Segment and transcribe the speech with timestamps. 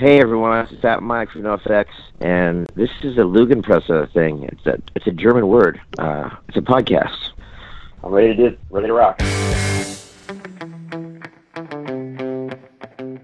[0.00, 1.88] Hey everyone, it's Fat Mike from NoFX,
[2.22, 4.44] and this is a Lugenpresse thing.
[4.44, 5.78] It's a it's a German word.
[5.98, 7.32] Uh, it's a podcast.
[8.02, 9.18] I'm ready to do, ready to rock.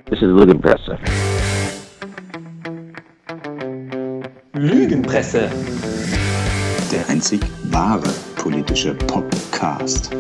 [0.05, 0.99] This is Lugenpresse.
[4.53, 5.49] Lügenpresse.
[6.93, 7.41] Der einzig
[7.71, 10.15] wahre politische Podcast.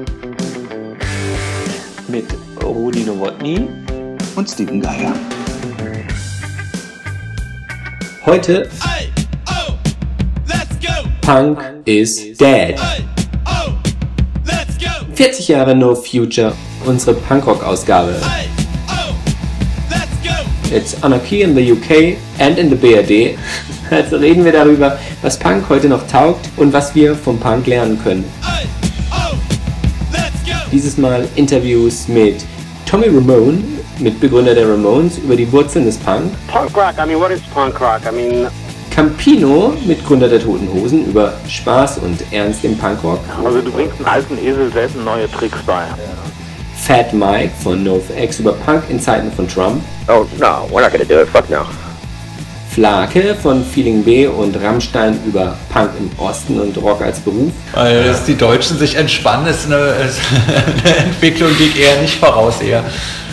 [2.09, 2.34] Mit
[2.64, 3.68] Rudi Nowotny.
[4.36, 5.12] Und Steven Geier.
[8.27, 9.12] Heute Hey,
[9.48, 9.79] oh.
[11.21, 12.77] Punk is dead.
[12.77, 13.05] Hey,
[13.47, 13.79] oh,
[14.45, 14.89] let's go.
[15.15, 16.52] 40 Jahre No Future,
[16.85, 18.21] unsere Punkrock-Ausgabe.
[18.89, 19.15] Oh.
[20.73, 23.39] It's Anarchy in the UK and in the BRD.
[23.93, 27.97] Also reden wir darüber, was Punk heute noch taugt und was wir vom Punk lernen
[28.02, 28.24] können.
[30.73, 32.45] Dieses Mal Interviews mit
[32.87, 33.63] Tommy Ramone,
[33.98, 36.32] Mitbegründer der Ramones, über die Wurzeln des Punk.
[36.48, 38.00] Punk rock, I mean, what is punk rock?
[38.06, 38.48] I mean,
[38.91, 43.21] Campino, Mitgründer der Toten Hosen, über Spaß und Ernst im Punkrock.
[43.45, 45.84] also du bringst einen alten Esel selten neue Tricks bei.
[46.76, 49.82] Fat Mike von NoFX über Punk in Zeiten von Trump.
[50.09, 51.28] Oh no, we're not gonna do it.
[51.28, 51.66] Fuck no.
[52.77, 57.51] Flake von Feeling B und Rammstein über Punk im Osten und Rock als Beruf.
[57.73, 60.21] Weil dass die Deutschen sich entspannen, ist eine, ist
[60.87, 62.85] eine Entwicklung, die ich eher nicht voraus eher.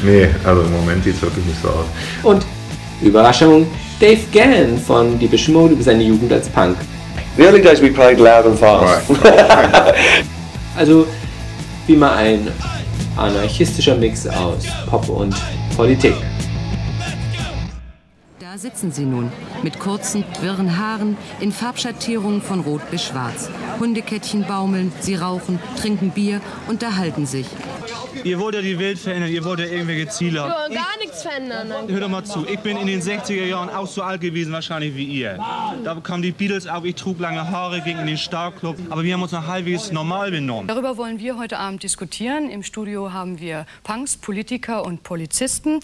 [0.02, 1.85] Nee, also im Moment sieht es wirklich nicht so aus.
[2.23, 2.45] Und
[3.02, 3.67] Überraschung,
[4.00, 6.78] Dave Gann von Die Mode über seine Jugend als Punk.
[7.35, 9.09] The early days we played loud and fast.
[10.78, 11.05] Also
[11.85, 12.47] wie mal ein
[13.17, 15.35] anarchistischer Mix aus Pop und
[15.75, 16.16] Politik.
[18.64, 19.30] Da sitzen sie nun,
[19.61, 23.50] mit kurzen, wirren Haaren, in Farbschattierungen von rot bis schwarz.
[23.78, 27.45] Hundekettchen baumeln, sie rauchen, trinken Bier, unterhalten sich.
[28.23, 30.50] Ihr wollt ja die Welt verändern, ihr wollt ja irgendwelche Ziele haben.
[30.50, 31.89] Wir wollen gar nichts verändern.
[31.89, 34.95] Hör doch mal zu, ich bin in den 60er Jahren auch so alt gewesen wahrscheinlich
[34.95, 35.38] wie ihr.
[35.84, 39.14] Da kamen die Beatles auf, ich trug lange Haare, ging in den Starclub, aber wir
[39.14, 40.67] haben uns noch halbwegs normal benommen.
[40.67, 42.50] Darüber wollen wir heute Abend diskutieren.
[42.50, 45.81] Im Studio haben wir Punks, Politiker und Polizisten.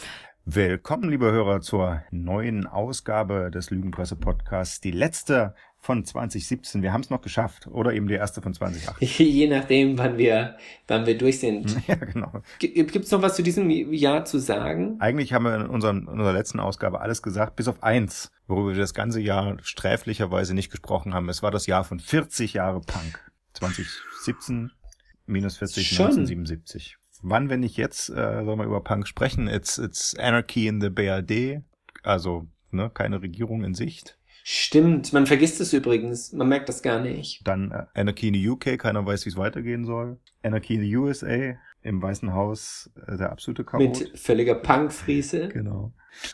[0.51, 4.81] Willkommen, liebe Hörer, zur neuen Ausgabe des Lügenpresse-Podcasts.
[4.81, 6.81] Die letzte von 2017.
[6.81, 7.67] Wir haben es noch geschafft.
[7.67, 9.07] Oder eben die erste von 2018.
[9.27, 10.57] Je nachdem, wann wir,
[10.87, 11.77] wann wir durch sind.
[11.87, 12.41] Ja, genau.
[12.57, 14.95] Gibt es noch was zu diesem Jahr zu sagen?
[14.99, 18.71] Eigentlich haben wir in, unserem, in unserer letzten Ausgabe alles gesagt, bis auf eins, worüber
[18.71, 21.29] wir das ganze Jahr sträflicherweise nicht gesprochen haben.
[21.29, 23.31] Es war das Jahr von 40 Jahre Punk.
[23.53, 24.71] 2017
[25.27, 26.07] minus 40, Schon.
[26.07, 26.98] 1977.
[27.21, 29.47] Wann, wenn nicht jetzt, äh, soll man über Punk sprechen?
[29.47, 31.61] It's, it's Anarchy in the BRD.
[32.03, 34.17] Also, ne, keine Regierung in Sicht.
[34.43, 36.31] Stimmt, man vergisst es übrigens.
[36.33, 37.45] Man merkt das gar nicht.
[37.45, 40.17] Dann äh, Anarchy in the UK, keiner weiß, wie es weitergehen soll.
[40.43, 43.99] Anarchy in the USA, im Weißen Haus äh, der absolute Chaos.
[43.99, 45.49] Mit völliger Punkfriese.
[45.49, 45.93] Genau.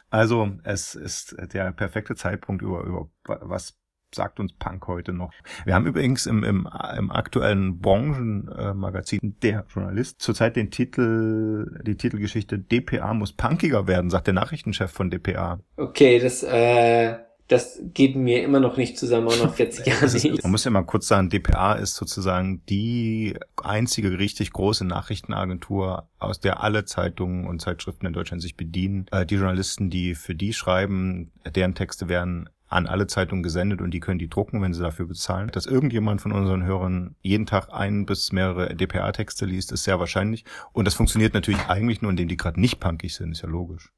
[0.10, 3.78] Also es ist der perfekte Zeitpunkt über, über was
[4.16, 5.32] sagt uns Punk heute noch.
[5.66, 6.68] Wir haben übrigens im, im,
[6.98, 14.28] im aktuellen Branchenmagazin Der Journalist zurzeit den Titel, die Titelgeschichte DPA muss punkiger werden, sagt
[14.28, 15.60] der Nachrichtenchef von DPA.
[15.78, 17.18] Okay, das, äh,
[17.48, 20.44] das geht mir immer noch nicht zusammen, auch noch 40 Jahre nicht.
[20.44, 26.40] Man muss ja mal kurz sagen, DPA ist sozusagen die einzige richtig große Nachrichtenagentur, aus
[26.40, 29.06] der alle Zeitungen und Zeitschriften in Deutschland sich bedienen.
[29.12, 33.92] Äh, die Journalisten, die für die schreiben, deren Texte werden an alle Zeitungen gesendet und
[33.92, 35.50] die können die drucken, wenn sie dafür bezahlen.
[35.52, 40.44] Dass irgendjemand von unseren Hörern jeden Tag ein bis mehrere DPA-Texte liest, ist sehr wahrscheinlich.
[40.74, 43.92] Und das funktioniert natürlich eigentlich nur, indem die gerade nicht punkig sind, ist ja logisch.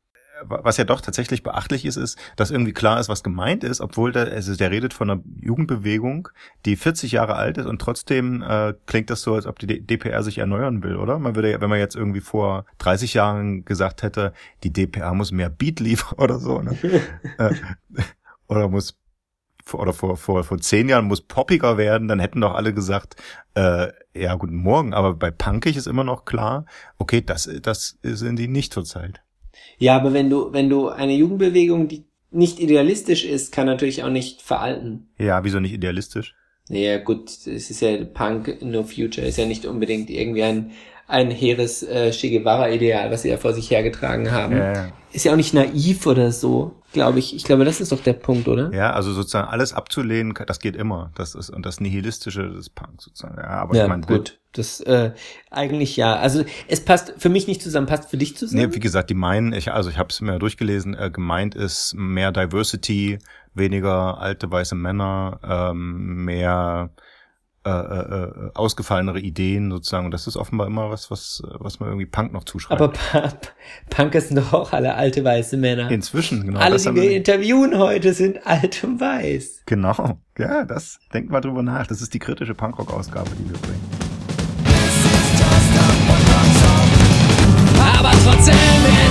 [0.43, 4.11] Was ja doch tatsächlich beachtlich ist, ist, dass irgendwie klar ist, was gemeint ist, obwohl
[4.11, 6.29] der, also der redet von einer Jugendbewegung,
[6.65, 10.21] die 40 Jahre alt ist und trotzdem äh, klingt das so, als ob die DPR
[10.21, 11.17] sich erneuern will, oder?
[11.17, 14.31] Man würde ja, wenn man jetzt irgendwie vor 30 Jahren gesagt hätte,
[14.63, 16.77] die DPR muss mehr Beat liefern oder so, ne?
[17.39, 17.55] äh,
[18.47, 18.97] oder muss
[19.73, 23.15] oder vor, vor, vor zehn Jahren muss poppiger werden, dann hätten doch alle gesagt,
[23.55, 26.65] äh, ja, guten Morgen, aber bei punkig ist immer noch klar,
[26.97, 29.21] okay, das, das sind die nicht zurzeit.
[29.77, 34.09] Ja, aber wenn du, wenn du eine Jugendbewegung, die nicht idealistisch ist, kann natürlich auch
[34.09, 35.09] nicht veralten.
[35.17, 36.35] Ja, wieso nicht idealistisch?
[36.69, 40.71] Naja, gut, es ist ja Punk No Future, ist ja nicht unbedingt irgendwie ein,
[41.07, 44.57] ein hehres äh, Che Guevara-Ideal, was sie ja vor sich hergetragen haben.
[44.57, 44.87] Ja, ja.
[45.13, 47.33] Ist ja auch nicht naiv oder so, glaube ich.
[47.33, 48.71] Ich glaube, das ist doch der Punkt, oder?
[48.73, 51.11] Ja, also sozusagen alles abzulehnen, das geht immer.
[51.15, 53.37] Das ist und das nihilistische des Punk sozusagen.
[53.37, 54.39] Ja, aber ja, ich meine, gut.
[54.51, 55.11] Das äh,
[55.49, 56.17] eigentlich ja.
[56.17, 58.67] Also es passt für mich nicht zusammen, passt für dich zusammen.
[58.67, 61.93] Nee, wie gesagt, die meinen, ich, also ich habe es mir durchgelesen, äh, gemeint ist
[61.95, 63.19] mehr Diversity,
[63.53, 66.89] weniger alte weiße Männer, ähm, mehr
[67.67, 70.05] äh, äh, ausgefallenere Ideen sozusagen.
[70.05, 72.81] Und das ist offenbar immer was, was, was man irgendwie Punk noch zuschreibt.
[72.81, 73.33] Aber pa
[73.89, 75.89] Punkers sind doch auch alle alte weiße Männer.
[75.91, 76.59] Inzwischen, genau.
[76.59, 79.63] Alle, die wir interviewen heute, sind alt und weiß.
[79.65, 80.19] Genau.
[80.37, 81.87] Ja, das, denkt mal drüber nach.
[81.87, 83.83] Das ist die kritische Punkrock-Ausgabe, die wir bringen.
[87.97, 89.06] Aber trotzdem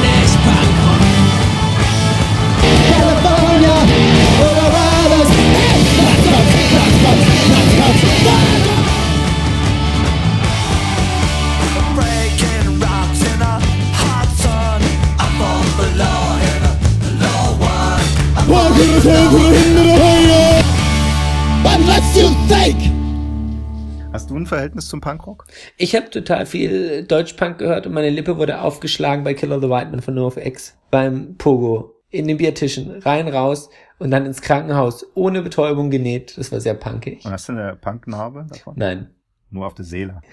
[24.13, 25.47] Hast du ein Verhältnis zum Punkrock?
[25.77, 29.91] Ich habe total viel Deutschpunk gehört und meine Lippe wurde aufgeschlagen bei Killer the White
[29.91, 35.43] Man von NoFX beim Pogo in den Biertischen rein raus und dann ins Krankenhaus ohne
[35.43, 36.37] Betäubung genäht.
[36.39, 37.25] Das war sehr punkig.
[37.25, 38.75] Und hast du eine Punknarbe davon?
[38.77, 39.11] Nein.
[39.51, 40.21] Nur auf der Seele.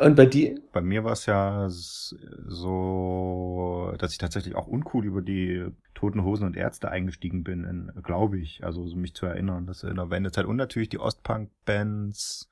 [0.00, 0.58] Und bei dir?
[0.72, 6.46] Bei mir war es ja so, dass ich tatsächlich auch uncool über die Toten Hosen
[6.46, 8.64] und Ärzte eingestiegen bin, glaube ich.
[8.64, 12.48] Also so mich zu erinnern, dass in der Wendezeit und natürlich die Ostpunk-Bands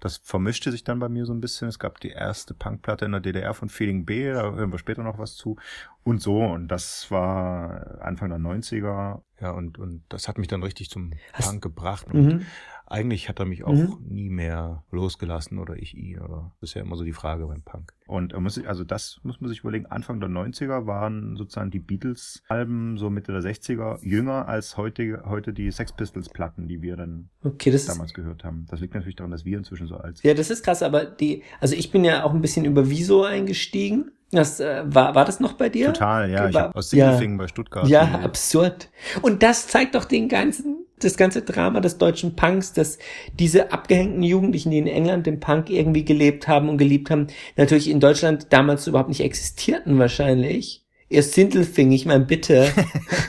[0.00, 1.68] das vermischte sich dann bei mir so ein bisschen.
[1.68, 5.02] Es gab die erste Punkplatte in der DDR von Feeling B, da hören wir später
[5.02, 5.56] noch was zu.
[6.02, 9.20] Und so, und das war Anfang der 90er.
[9.40, 12.06] Ja, und, und das hat mich dann richtig zum Hast Punk gebracht.
[12.12, 12.46] Und mhm.
[12.90, 13.98] Eigentlich hat er mich auch mhm.
[14.08, 16.18] nie mehr losgelassen oder ich ihn.
[16.18, 17.92] Oder das ist ja immer so die Frage beim Punk.
[18.06, 21.78] Und muss ich, also das muss man sich überlegen, Anfang der 90er waren sozusagen die
[21.78, 27.30] Beatles-Alben so Mitte der 60er jünger als heute, heute die Sex Pistols-Platten, die wir dann
[27.44, 28.66] okay, damals gehört haben.
[28.68, 30.28] Das liegt natürlich daran, dass wir inzwischen so alt sind.
[30.28, 33.24] Ja, das ist krass, aber die, also ich bin ja auch ein bisschen über Wieso
[33.24, 34.10] eingestiegen.
[34.32, 35.92] Das, äh, war, war das noch bei dir?
[35.92, 36.48] Total, ja.
[36.48, 37.44] Ich hab aus Singlefingen ja.
[37.44, 37.88] bei Stuttgart.
[37.88, 38.88] Ja, absurd.
[39.22, 42.98] Und das zeigt doch den ganzen, das ganze Drama des deutschen Punks, dass
[43.38, 47.90] diese abgehängten Jugendlichen, die in England den Punk irgendwie gelebt haben und geliebt haben, natürlich
[47.90, 50.84] in Deutschland damals überhaupt nicht existierten wahrscheinlich.
[51.08, 52.70] Erst Sindelfing, ich meine, bitte.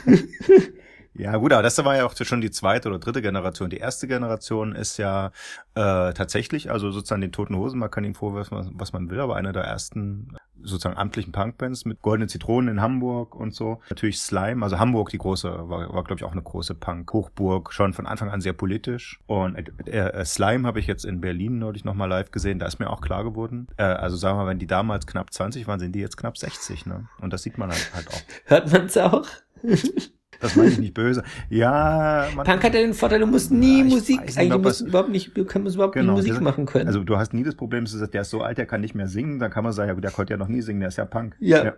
[1.14, 3.68] Ja, gut, aber das war ja auch schon die zweite oder dritte Generation.
[3.68, 5.26] Die erste Generation ist ja
[5.74, 9.36] äh, tatsächlich, also sozusagen den Toten Hosen, man kann ihm vorwerfen, was man will, aber
[9.36, 13.80] einer der ersten sozusagen amtlichen Punkbands mit Goldene Zitronen in Hamburg und so.
[13.90, 17.92] Natürlich Slime, also Hamburg die große, war, war glaube ich auch eine große Punk-Hochburg, schon
[17.92, 19.20] von Anfang an sehr politisch.
[19.26, 19.56] Und
[19.86, 22.88] äh, äh, Slime habe ich jetzt in Berlin neulich nochmal live gesehen, da ist mir
[22.88, 25.92] auch klar geworden, äh, also sagen wir mal, wenn die damals knapp 20 waren, sind
[25.92, 27.06] die jetzt knapp 60, ne?
[27.20, 28.22] Und das sieht man halt, halt auch.
[28.46, 29.26] Hört man's auch?
[30.42, 31.22] Das meine ich nicht böse.
[31.48, 34.58] Ja, man, Punk hat ja den Vorteil, du musst nie ja, Musik, eigentlich nicht, du
[34.58, 36.88] musst überhaupt nicht, du kannst überhaupt genau, nie Musik das, machen können.
[36.88, 38.80] Also du hast nie das Problem, dass du sagst, der ist so alt, der kann
[38.80, 40.88] nicht mehr singen, dann kann man sagen, ja der konnte ja noch nie singen, der
[40.88, 41.36] ist ja Punk.
[41.38, 41.64] Ja.
[41.64, 41.74] ja.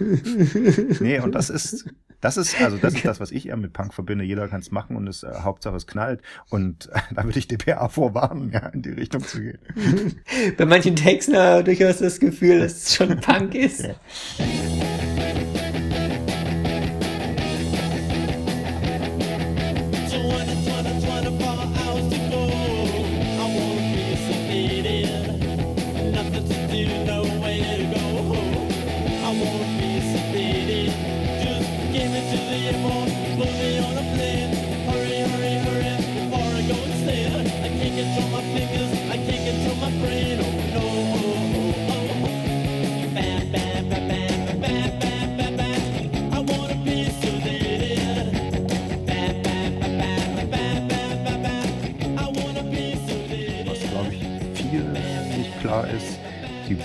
[1.00, 1.86] nee, und das ist,
[2.20, 4.24] das ist, also das ist das, was ich eher mit Punk verbinde.
[4.24, 6.20] Jeder kann es machen und es, äh, Hauptsache es knallt.
[6.50, 9.58] Und äh, da würde ich DPA vorwarnen, ja, in die Richtung zu gehen.
[10.56, 13.82] Bei manchen Texten habe ich durchaus das Gefühl, dass es schon Punk ist.
[13.82, 13.94] Ja.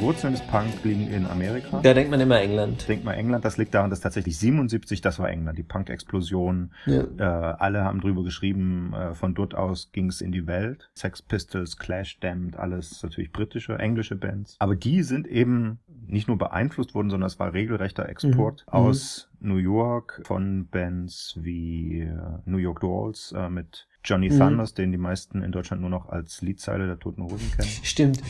[0.08, 1.82] Wurzeln des Punk liegen in Amerika.
[1.82, 2.88] Da denkt man immer England.
[2.88, 6.72] Denkt man England, das liegt daran, dass tatsächlich 77, das war England, die Punk-Explosion.
[6.86, 7.04] Ja.
[7.18, 10.90] Äh, alle haben drüber geschrieben, äh, von dort aus ging es in die Welt.
[10.94, 14.56] Sex Pistols, Clash, Damned, alles natürlich britische, englische Bands.
[14.60, 18.74] Aber die sind eben nicht nur beeinflusst worden, sondern es war regelrechter Export mhm.
[18.74, 19.50] aus mhm.
[19.50, 22.14] New York von Bands wie äh,
[22.46, 24.40] New York Dolls äh, mit Johnny mhm.
[24.40, 27.68] Thunders, den die meisten in Deutschland nur noch als Liedzeile der Toten Hosen kennen.
[27.84, 28.22] Stimmt.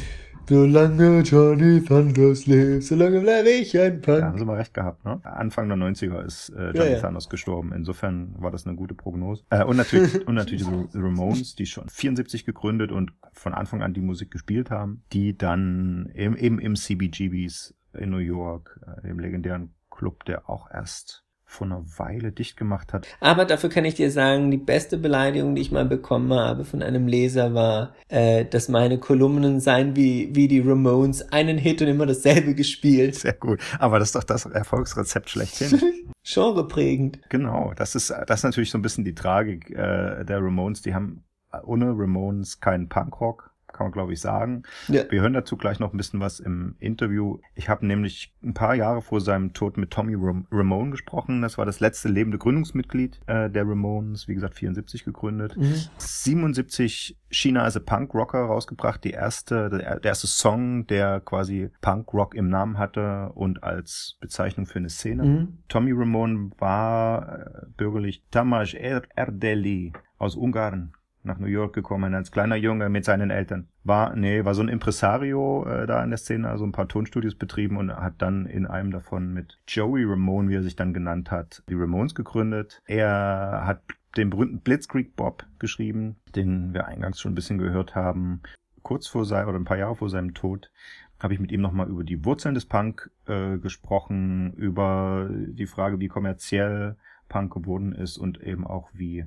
[0.49, 4.19] Solange Johnny Thunders lebt, solange bleibe ich ein Punk.
[4.19, 5.19] Ja, haben sie mal recht gehabt, ne?
[5.25, 7.01] Anfang der 90er ist äh, Johnny ja, ja.
[7.01, 7.73] Thunders gestorben.
[7.73, 9.43] Insofern war das eine gute Prognose.
[9.49, 13.93] Äh, und natürlich, und natürlich die Ramones, die schon 74 gegründet und von Anfang an
[13.93, 19.19] die Musik gespielt haben, die dann eben, eben im CBGBs in New York, äh, dem
[19.19, 23.07] legendären Club, der auch erst vor einer Weile dicht gemacht hat.
[23.21, 26.83] Aber dafür kann ich dir sagen, die beste Beleidigung, die ich mal bekommen habe von
[26.83, 31.87] einem Leser war, äh, dass meine Kolumnen seien wie, wie die Ramones, einen Hit und
[31.87, 33.15] immer dasselbe gespielt.
[33.15, 33.61] Sehr gut.
[33.79, 35.81] Aber das ist doch das Erfolgsrezept schlechthin.
[36.23, 37.21] Genreprägend.
[37.29, 37.73] Genau.
[37.75, 40.81] Das ist, das ist natürlich so ein bisschen die Tragik äh, der Ramones.
[40.81, 41.23] Die haben
[41.63, 44.63] ohne Ramones kein Punkrock, kann man glaube ich sagen.
[44.87, 45.03] Ja.
[45.09, 47.39] Wir hören dazu gleich noch ein bisschen was im Interview.
[47.55, 51.41] Ich habe nämlich ein paar Jahre vor seinem Tod mit Tommy Ram Ramone gesprochen.
[51.41, 55.55] Das war das letzte lebende Gründungsmitglied äh, der Ramones, wie gesagt 74 gegründet.
[55.57, 55.75] Mhm.
[55.97, 61.69] 77 China as a Punk Rocker rausgebracht, die erste, der, der erste Song, der quasi
[61.81, 65.23] Punk Rock im Namen hatte und als Bezeichnung für eine Szene.
[65.23, 65.57] Mhm.
[65.67, 70.93] Tommy Ramone war äh, bürgerlich Tamás er Erdeli aus Ungarn
[71.27, 73.67] nach New York gekommen als kleiner Junge mit seinen Eltern.
[73.83, 77.35] War, nee, war so ein Impresario äh, da in der Szene, also ein paar Tonstudios
[77.35, 81.29] betrieben und hat dann in einem davon mit Joey Ramone, wie er sich dann genannt
[81.31, 82.81] hat, die Ramones gegründet.
[82.85, 83.81] Er hat
[84.17, 88.41] den berühmten Blitzkrieg Bob geschrieben, den wir eingangs schon ein bisschen gehört haben.
[88.81, 90.71] Kurz vor seinem, oder ein paar Jahre vor seinem Tod,
[91.19, 95.99] habe ich mit ihm nochmal über die Wurzeln des Punk äh, gesprochen, über die Frage,
[95.99, 96.95] wie kommerziell
[97.27, 99.25] Punk geworden ist und eben auch wie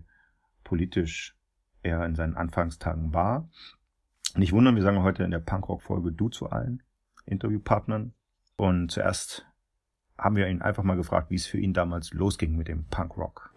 [0.64, 1.36] politisch
[1.82, 3.48] er in seinen Anfangstagen war.
[4.36, 6.82] Nicht wundern, wir sagen heute in der Punkrock-Folge Du zu allen
[7.26, 8.12] Interviewpartnern.
[8.56, 9.46] Und zuerst
[10.18, 13.54] haben wir ihn einfach mal gefragt, wie es für ihn damals losging mit dem Punkrock.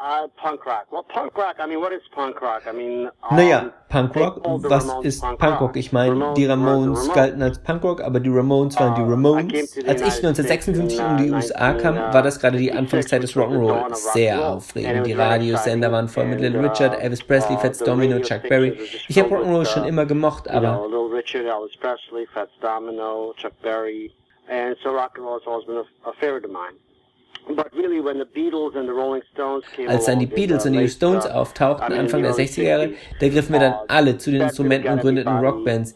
[0.00, 0.86] Uh, uh, punk rock.
[0.90, 1.56] Well, punk rock.
[1.58, 2.62] I mean, what is punk rock?
[2.66, 5.76] I mean, um, Naja, called the was Ramones ist punk rock.
[5.76, 9.52] Ich meine, die Ramones galten als Punkrock, aber die Ramones waren die Uh, Ramones.
[9.86, 12.70] Als ich United 1956 States in die uh, USA kam, 19, war das gerade die
[12.70, 13.90] uh, Anfangszeit des 66 was the dawn Rock'n'Roll.
[13.90, 15.06] of Sehr rock aufregend.
[15.06, 16.40] Die Radiosender waren voll mit.
[16.40, 18.78] Little And, Richard, uh, Elvis Presley, uh, Fats Domino, Chuck Berry.
[19.08, 23.52] Ich habe Rock'n'Roll schon uh, immer gemocht, aber Little Richard, Elvis Presley, Fats Domino, Chuck
[23.62, 24.12] Berry,
[24.48, 26.74] and so rock and roll has always been a, a favorite of mine.
[29.86, 32.52] Als dann die Beatles the und die late, Stones uh, auftauchten, Anfang der the early
[32.52, 35.94] 60er Jahre, 60s, da griffen wir dann uh, alle zu den Instrumenten und gründeten Rockbands.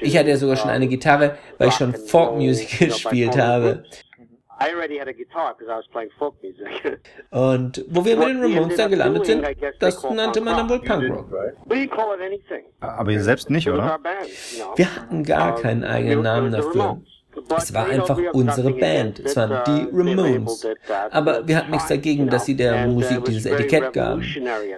[0.00, 2.38] Ich hatte ja sogar schon eine uh, Gitarre, weil ich schon rock and Folk roll,
[2.38, 3.68] Music you know, by gespielt habe.
[3.68, 4.04] Rubens.
[4.62, 7.00] I already had a guitar because I was playing folk music.
[7.30, 9.44] Und wo wir mit den Ramones dann gelandet sind,
[9.80, 11.34] das nannte man dann wohl Punkrock.
[12.80, 13.98] Aber ihr selbst nicht, oder?
[14.76, 17.00] Wir hatten gar keinen eigenen Namen dafür.
[17.56, 19.20] Es war einfach unsere Band.
[19.20, 20.66] Es waren die Ramones.
[21.10, 24.24] Aber wir hatten nichts dagegen, dass sie der Musik dieses Etikett gaben.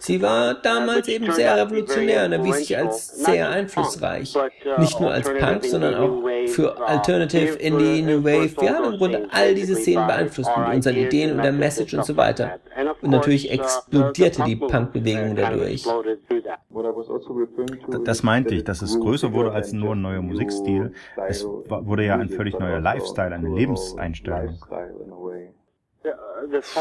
[0.01, 4.35] Sie war damals eben sehr revolutionär und erwies sich als sehr einflussreich.
[4.79, 8.55] Nicht nur als Punk, sondern auch für Alternative, Indie, New Wave.
[8.61, 12.05] Wir haben im Grunde all diese Szenen beeinflusst mit unseren Ideen und der Message und
[12.05, 12.59] so weiter.
[13.01, 15.87] Und natürlich explodierte die Punkbewegung dadurch.
[18.05, 20.93] Das meinte ich, dass es größer wurde als nur ein neuer Musikstil.
[21.29, 24.59] Es wurde ja ein völlig neuer Lifestyle, eine Lebenseinstellung.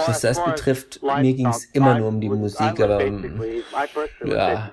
[0.06, 3.42] Was das betrifft, mir ging es immer nur um die Musik, aber ähm,
[4.26, 4.70] ja.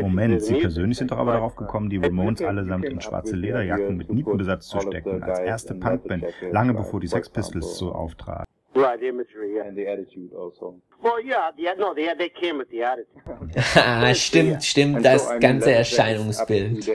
[0.00, 4.10] Moment, Sie persönlich sind doch aber darauf gekommen, die Ramones allesamt in schwarze Lederjacken mit
[4.10, 8.46] Nietenbesatz zu stecken, als erste Punkband, lange bevor die Sex Pistols so auftraten.
[8.74, 9.66] Right, the imagery, yeah.
[9.66, 10.80] And the attitude also.
[11.02, 13.56] Well, yeah, the, no, they, they came with the attitude.
[13.74, 16.88] Haha, stimmt, stimmt, das ganze Erscheinungsbild.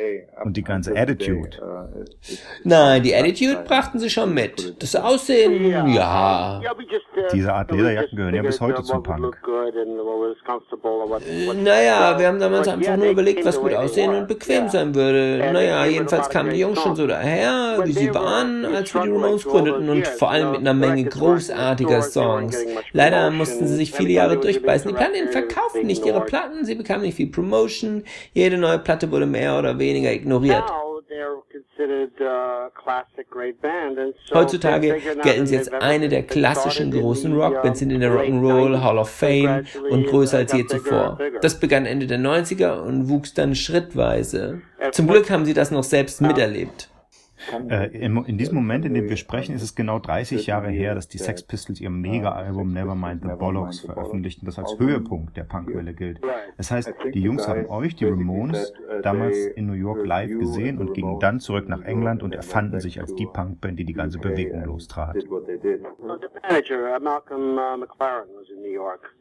[0.45, 1.57] Und die ganze Attitude.
[2.63, 4.81] Nein, die Attitude brachten sie schon mit.
[4.81, 6.59] Das Aussehen, ja.
[6.59, 6.61] Uh,
[7.33, 9.37] Diese Art Lederjacken gehören ja bis heute uh, zum Punk.
[9.45, 9.71] Äh,
[11.53, 15.51] Naja, wir haben damals einfach nur überlegt, was gut aussehen und bequem sein würde.
[15.51, 19.43] Naja, jedenfalls kamen die Jungs schon so daher, wie sie waren, als wir die Ramones
[19.43, 22.57] gründeten und vor allem mit einer Menge großartiger Songs.
[22.93, 24.89] Leider mussten sie sich viele Jahre durchbeißen.
[24.89, 26.21] Die Platten verkauften nicht ihre.
[26.21, 28.03] Platten, sie bekamen nicht viel Promotion.
[28.33, 30.63] Jede neue Platte wurde mehr oder weniger ignoriert.
[30.69, 30.87] Uh,
[34.33, 38.75] Heutzutage gelten sie als eine der klassischen großen the, Rockbands, sind in der uh, Rock'n'Roll
[38.75, 41.17] 90s, Hall of Fame und größer als je zuvor.
[41.41, 44.61] Das begann Ende der 90er und wuchs dann schrittweise.
[44.91, 46.89] Zum Glück haben sie das noch selbst miterlebt.
[47.69, 50.95] Äh, in, in diesem Moment, in dem wir sprechen, ist es genau 30 Jahre her,
[50.95, 55.93] dass die Sex Pistols ihr Mega-Album Nevermind the Bollocks veröffentlichten, das als Höhepunkt der Punkwelle
[55.93, 56.19] gilt.
[56.57, 58.73] Das heißt, die Jungs haben euch, die Ramones,
[59.03, 62.99] damals in New York live gesehen und gingen dann zurück nach England und erfanden sich
[62.99, 65.17] als die Punkband, die die ganze Bewegung lostrat.
[65.17, 69.13] The manager, uh, Malcolm uh, McLaren, was in New York.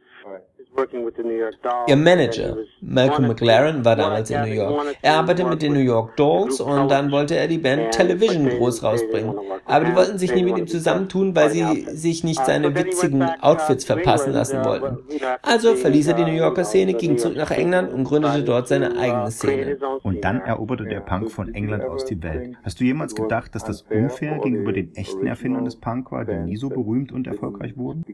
[0.58, 1.88] He's working with the New York Dolls.
[1.88, 4.96] Ihr Manager, Malcolm McLaren, war damals in New York.
[5.00, 8.48] Er arbeitete mit den New York Dolls und dann wollte er die Band And- Television
[8.48, 9.34] groß they didn't rausbringen.
[9.66, 12.44] Aber die wollten sich They nie mit ihm to zusammentun, weil sie sich nicht Uh,
[12.44, 14.98] seine witzigen uh, Outfits verpassen lassen uh, wollten.
[15.42, 18.04] Also verließ er die New Yorker Szene, the ging New zurück York nach England und
[18.04, 19.64] gründete dort seine to, eigene Szene.
[19.66, 22.56] his own Und dann eroberte der Punk von England aus die Welt.
[22.64, 26.34] Hast du jemals gedacht, dass das unfair gegenüber den echten Erfindern des Punk war, die
[26.34, 28.04] nie so berühmt und erfolgreich wurden?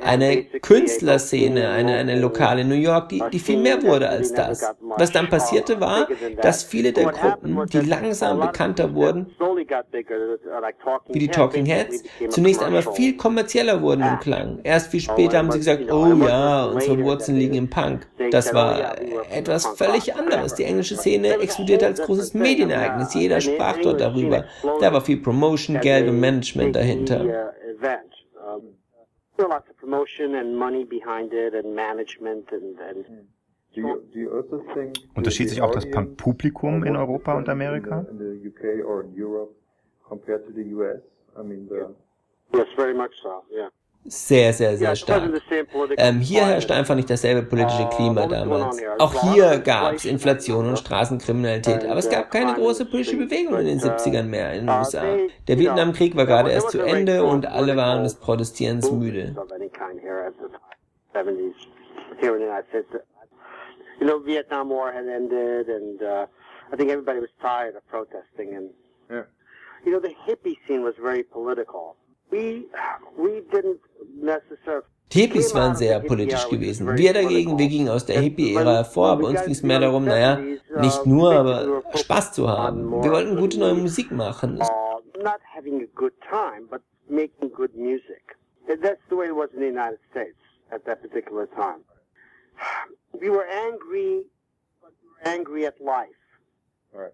[0.04, 4.74] eine Künstlerszene, eine, eine lokale New York, die, die viel mehr wurde als das.
[4.82, 6.08] Was dann passierte war,
[6.42, 9.28] dass viele der Gruppen, die langsam bekannter wurden,
[11.10, 14.60] wie die Talking Heads, zunächst einmal viel kommerzieller wurden im Klang.
[14.64, 18.08] Erst viel später haben sie gesagt, oh ja, unsere Wurzeln liegen im Punk.
[18.32, 18.96] Das war
[19.32, 20.56] etwas völlig anderes.
[20.56, 23.14] Die englische Szene explodierte als großes Medienereignis.
[23.14, 24.46] Jeder sprach dort darüber.
[24.80, 27.52] Da war viel Promotion, Geld und Management dahinter.
[29.38, 33.06] There were lots of promotion and money behind it and management and, and
[33.74, 38.06] Do you, do you also think Unterschied sich auch das Punk-Publikum in Europa und Amerika?
[38.12, 39.54] in the UK or in Europe
[40.08, 41.02] compared to the US?
[41.38, 43.70] I mean, the yes, very much so, yeah.
[44.06, 45.30] Sehr, sehr, sehr stark.
[45.98, 48.82] Ähm, hier herrschte einfach nicht dasselbe politische Klima damals.
[48.98, 53.68] Auch hier gab es Inflation und Straßenkriminalität, aber es gab keine große politische Bewegung in
[53.68, 55.04] den 70ern mehr in den USA.
[55.48, 59.36] Der Vietnamkrieg war gerade erst zu Ende und alle waren des Protestierens müde.
[64.02, 66.26] You know, Vietnam War had ended, and uh,
[66.74, 68.56] I think everybody was tired of protesting.
[68.58, 68.70] And
[69.12, 69.26] Yeah.
[69.86, 71.96] you know, the hippie scene was very political.
[72.32, 72.68] We
[73.18, 73.80] we didn't
[74.16, 74.86] necessarily.
[75.14, 76.98] Die Hippies waren sehr politisch gewesen.
[76.98, 80.38] Wir dagegen, wir gingen aus der Hippie-Ära hervor, aber uns ging es mehr darum, naja,
[80.38, 82.90] nicht nur, aber Spaß zu haben.
[83.04, 84.62] Wir wollten gute neue Musik machen.
[84.62, 85.02] uh,
[88.82, 90.38] That's the way it was in the United States
[90.72, 91.84] at that particular time.
[93.14, 94.26] We were angry,
[94.82, 96.10] but we were angry at life.
[96.94, 97.14] Right.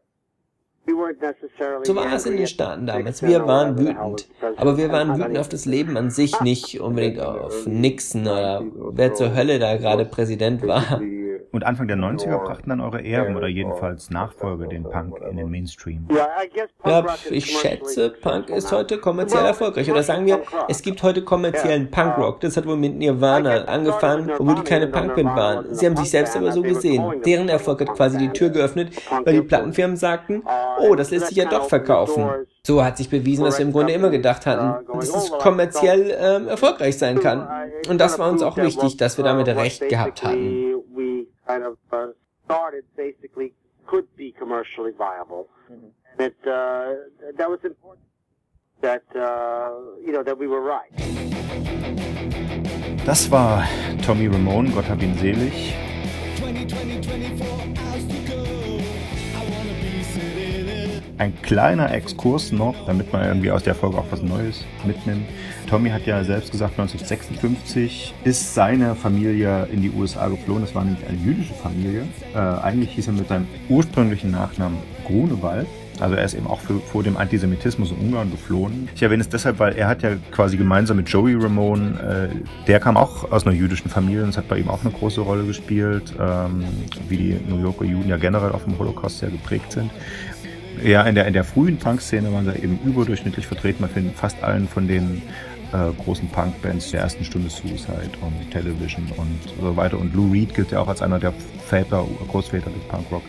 [0.85, 3.21] We weren't necessarily So war es in den at Staaten damals.
[3.21, 4.29] Wir waren wütend.
[4.55, 8.63] Aber wir waren wütend auf das Leben an sich, nicht unbedingt auf Nixon oder
[8.93, 11.01] wer zur Hölle da gerade Präsident war.
[11.51, 15.49] Und Anfang der 90er brachten dann eure Erben oder jedenfalls Nachfolger den Punk in den
[15.49, 16.07] Mainstream.
[16.85, 19.89] Ja, ich schätze, Punk ist heute kommerziell erfolgreich.
[19.89, 22.41] Oder sagen wir, es gibt heute kommerziellen Punkrock.
[22.41, 25.73] Das hat wohl mit Nirvana angefangen, obwohl die keine Punkband waren.
[25.73, 27.21] Sie haben sich selbst aber so gesehen.
[27.25, 28.91] Deren Erfolg hat quasi die Tür geöffnet,
[29.23, 30.43] weil die Plattenfirmen sagten,
[30.79, 32.29] oh, das lässt sich ja doch verkaufen.
[32.65, 36.49] So hat sich bewiesen, was wir im Grunde immer gedacht hatten, dass es kommerziell ähm,
[36.49, 37.47] erfolgreich sein kann.
[37.89, 40.66] Und das war uns auch wichtig, dass wir damit recht gehabt hatten.
[41.47, 42.07] Kind of uh,
[42.45, 43.53] started basically
[43.87, 46.93] could be commercially viable, and it uh,
[47.37, 48.05] that was important.
[48.81, 49.71] That uh,
[50.05, 50.91] you know that we were right.
[53.05, 53.63] Das war
[54.05, 55.73] Tommy Ramone, Gott hab ihn selig.
[61.17, 65.27] Ein kleiner Exkurs noch, damit man irgendwie aus der Folge auch was Neues mitnimmt.
[65.67, 70.61] Tommy hat ja selbst gesagt, 1956 ist seine Familie in die USA geflohen.
[70.61, 72.03] Das war nämlich eine jüdische Familie.
[72.33, 75.67] Äh, eigentlich hieß er mit seinem ursprünglichen Nachnamen Grunewald.
[75.99, 78.87] Also er ist eben auch für, vor dem Antisemitismus in Ungarn geflohen.
[78.95, 82.79] Ich erwähne es deshalb, weil er hat ja quasi gemeinsam mit Joey Ramone, äh, der
[82.79, 85.43] kam auch aus einer jüdischen Familie und das hat bei ihm auch eine große Rolle
[85.43, 86.63] gespielt, ähm,
[87.09, 89.91] wie die New Yorker Juden ja generell auch vom Holocaust sehr geprägt sind.
[90.83, 93.81] Ja, in der, in der frühen Punk-Szene waren sie eben überdurchschnittlich vertreten.
[93.81, 95.23] Man findet fast allen von den
[95.73, 99.99] äh, großen Punk-Bands der ersten Stunde Suicide und Television und so weiter.
[99.99, 101.33] Und Lou Reed gilt ja auch als einer der
[101.65, 103.23] Väter, Großväter des Punkrock.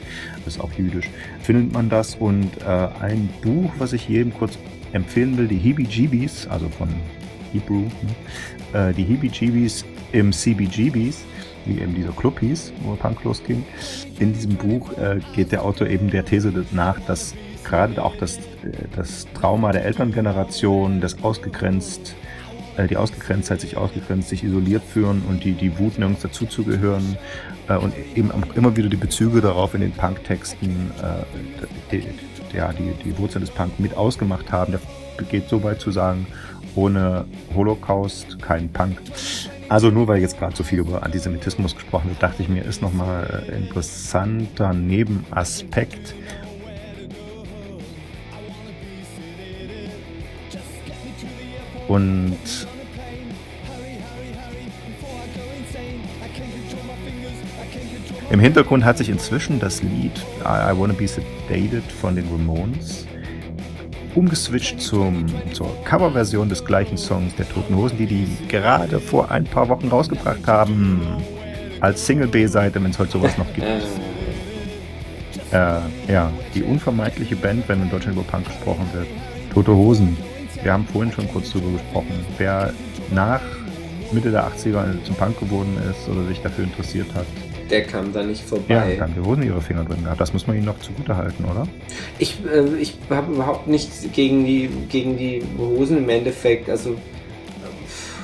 [0.47, 1.11] Ist auch jüdisch.
[1.43, 4.59] Findet man das und äh, ein Buch, was ich jedem kurz
[4.93, 6.89] empfehlen will, die Heebie-Jeebies, also von
[7.53, 7.87] Hebrew,
[8.73, 8.91] ne?
[8.91, 11.25] äh, die Heebie-Jeebies im CBGBs,
[11.67, 13.65] wie eben dieser Club hieß, wo Punk losging.
[14.19, 18.39] In diesem Buch äh, geht der Autor eben der These nach, dass gerade auch das,
[18.39, 18.41] äh,
[18.97, 22.15] das Trauma der Elterngeneration, das ausgegrenzt,
[22.79, 27.19] äh, die Ausgegrenztheit, sich ausgegrenzt, sich isoliert führen und die, die Wut nirgends dazuzugehören
[27.69, 31.25] äh, und eben am- immer wieder die Bezüge darauf in den Punk-Texten, äh,
[31.93, 34.73] die, die, ja, die, die Wurzeln des Punk mit ausgemacht haben.
[34.73, 36.27] Der geht so weit zu sagen,
[36.75, 38.99] ohne Holocaust kein Punk.
[39.69, 42.81] Also nur weil jetzt gerade so viel über Antisemitismus gesprochen wird, dachte ich mir, ist
[42.81, 46.15] nochmal ein interessanter Nebenaspekt.
[51.89, 52.37] Und
[58.31, 60.13] im Hintergrund hat sich inzwischen das Lied
[60.45, 63.07] I, I Wanna Be Sedated von den Ramones
[64.15, 69.45] umgeswitcht zum, zur Coverversion des gleichen Songs der Toten Hosen, die die gerade vor ein
[69.45, 71.01] paar Wochen rausgebracht haben.
[71.81, 73.67] Als Single B-Seite, wenn es heute sowas noch gibt.
[75.51, 75.81] Äh,
[76.13, 79.07] ja, die unvermeidliche Band, wenn in Deutschland über Punk gesprochen wird.
[79.51, 80.15] Tote Hosen.
[80.63, 82.25] Wir haben vorhin schon kurz darüber gesprochen.
[82.37, 82.73] Wer
[83.13, 83.41] nach
[84.13, 87.27] Mitte der 80er zum Punk geworden ist oder sich dafür interessiert hat,
[87.71, 88.97] der kam da nicht vorbei.
[88.99, 90.21] Ja, die Hosen ihre Finger drin gehabt.
[90.21, 91.67] Das muss man ihnen noch zugute halten, oder?
[92.19, 96.71] Ich, äh, ich habe überhaupt nichts gegen die, gegen die Hosen im Endeffekt.
[96.71, 96.97] Also,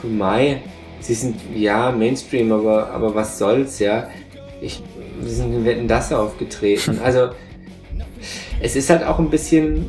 [0.02, 0.62] Mai,
[1.00, 4.08] sie sind ja Mainstream, aber, aber was soll's, ja.
[4.62, 4.82] Ich,
[5.22, 6.98] sie sind in Wetten das aufgetreten.
[7.04, 7.28] Also,
[8.60, 9.86] es ist halt auch ein bisschen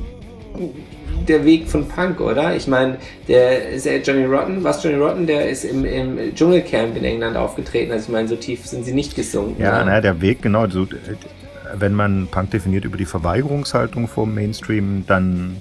[1.27, 2.55] der Weg von Punk, oder?
[2.55, 2.97] Ich meine,
[3.27, 7.37] der ist ja Johnny Rotten, was Johnny Rotten, der ist im, im Dschungelcamp in England
[7.37, 7.91] aufgetreten.
[7.91, 9.61] Also ich meine, so tief sind sie nicht gesunken.
[9.61, 10.67] Ja, naja, der Weg, genau.
[10.67, 10.87] So,
[11.73, 15.57] wenn man Punk definiert über die Verweigerungshaltung vom Mainstream, dann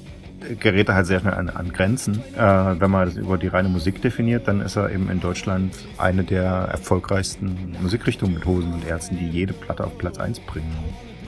[0.60, 2.22] gerät er halt sehr schnell an, an Grenzen.
[2.36, 5.74] Äh, wenn man das über die reine Musik definiert, dann ist er eben in Deutschland
[5.98, 10.72] eine der erfolgreichsten Musikrichtungen mit Hosen und Ärzten, die jede Platte auf Platz 1 bringen.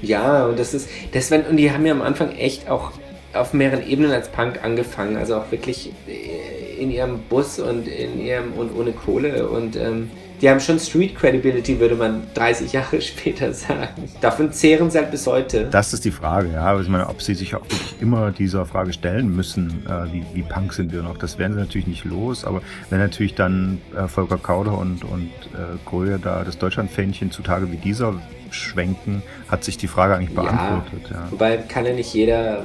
[0.03, 2.93] Ja, und das ist, das wenn, und die haben ja am Anfang echt auch
[3.41, 8.21] auf mehreren Ebenen als Punk angefangen, also auch wirklich äh, in ihrem Bus und in
[8.21, 13.01] ihrem und ohne Kohle und ähm, die haben schon Street Credibility, würde man 30 Jahre
[13.01, 14.05] später sagen.
[14.21, 15.67] Davon zehren sie halt bis heute.
[15.71, 16.67] Das ist die Frage, ja.
[16.67, 20.25] Also ich meine, ob sie sich auch wirklich immer dieser Frage stellen müssen, äh, wie,
[20.35, 22.45] wie Punk sind wir noch, das werden sie natürlich nicht los.
[22.45, 27.71] Aber wenn natürlich dann äh, Volker Kauder und, und äh, Gröhe da das Deutschlandfähnchen zutage
[27.73, 28.15] wie dieser
[28.51, 31.11] schwenken, hat sich die Frage eigentlich beantwortet.
[31.11, 31.27] Ja, ja.
[31.31, 32.65] Wobei kann ja nicht jeder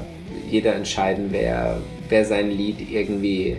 [0.50, 1.78] jeder entscheiden, wer,
[2.10, 3.58] wer sein Lied irgendwie.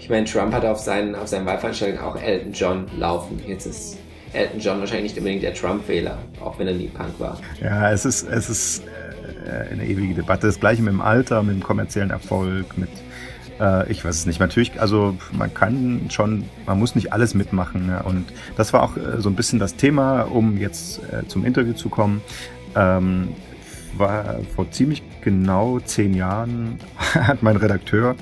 [0.00, 3.40] Ich meine, Trump hat auf seinen, auf seinen Wahlveranstaltungen auch Elton John laufen.
[3.46, 3.98] Jetzt ist
[4.32, 7.40] Elton John wahrscheinlich nicht unbedingt der Trump-Wähler, auch wenn er nie Punk war.
[7.60, 8.82] Ja, es ist, es ist
[9.46, 10.46] äh, eine ewige Debatte.
[10.46, 12.90] Das gleiche mit dem Alter, mit dem kommerziellen Erfolg, mit
[13.60, 14.38] äh, ich weiß es nicht.
[14.38, 17.88] Natürlich, also man kann schon, man muss nicht alles mitmachen.
[17.88, 18.02] Ja.
[18.02, 21.88] Und das war auch äh, so ein bisschen das Thema, um jetzt zum Interview zu
[21.88, 22.20] kommen.
[22.76, 23.28] Ähm,
[23.98, 26.78] war vor ziemlich genau zehn Jahren,
[27.14, 28.14] hat mein Redakteur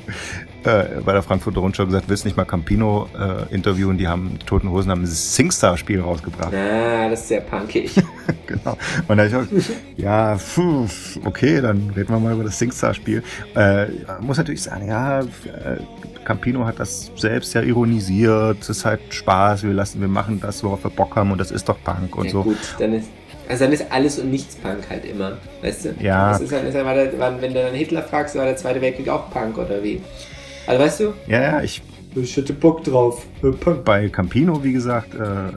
[0.65, 4.47] äh, bei der Frankfurter Rundschau gesagt, willst nicht mal Campino äh, interviewen, die haben, die
[4.47, 6.55] Toten Hosen haben ein Singstar-Spiel rausgebracht.
[6.55, 7.95] Ah, das ist sehr punkig.
[8.47, 8.79] genau.
[9.07, 9.45] Und da ich auch,
[9.99, 10.87] ja, pfuh,
[11.27, 13.23] okay, dann reden wir mal über das Singstar-Spiel.
[13.55, 13.89] Äh,
[14.21, 15.27] muss natürlich sagen, ja, äh,
[16.25, 20.65] Campino hat das selbst ja ironisiert, es ist halt Spaß, wir lassen, wir machen das,
[20.65, 22.45] worauf wir Bock haben und das ist doch Punk und ja, so.
[22.45, 23.11] Gut, dann ist
[23.49, 25.95] also dann ist alles und nichts Punk halt immer, weißt du?
[26.01, 26.33] Ja.
[26.33, 28.57] Das ist halt, ist halt, war der, war, wenn du dann Hitler fragst, war der
[28.57, 30.01] Zweite Weltkrieg auch Punk oder wie?
[30.67, 31.15] Also weißt du?
[31.27, 31.83] Ja, ja, ich...
[32.17, 33.27] Ich hätte Bock drauf.
[33.41, 33.85] Punk.
[33.85, 35.49] Bei Campino, wie gesagt, äh,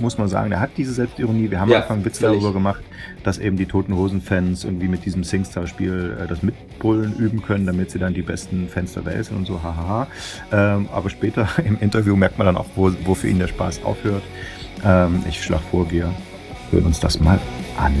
[0.00, 1.50] muss man sagen, der hat diese Selbstironie.
[1.50, 2.82] Wir haben ja, am Anfang Witz darüber gemacht,
[3.22, 7.90] dass eben die Toten Hosen-Fans irgendwie mit diesem Singstar-Spiel äh, das Mitbrüllen üben können, damit
[7.90, 10.06] sie dann die besten Fans der Welt sind und so, hahaha.
[10.52, 13.84] Ähm, aber später im Interview merkt man dann auch, wo, wo für ihn der Spaß
[13.84, 14.22] aufhört.
[14.84, 16.14] Ähm, ich schlage vor, wir
[16.70, 17.38] hören uns das mal
[17.78, 17.94] an.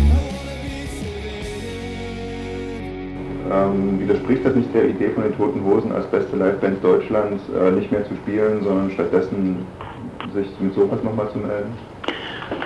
[3.52, 7.72] Ähm, widerspricht das nicht der Idee von den Toten Hosen als beste Liveband Deutschlands äh,
[7.72, 9.66] nicht mehr zu spielen, sondern stattdessen
[10.32, 11.72] sich mit sowas nochmal zu melden?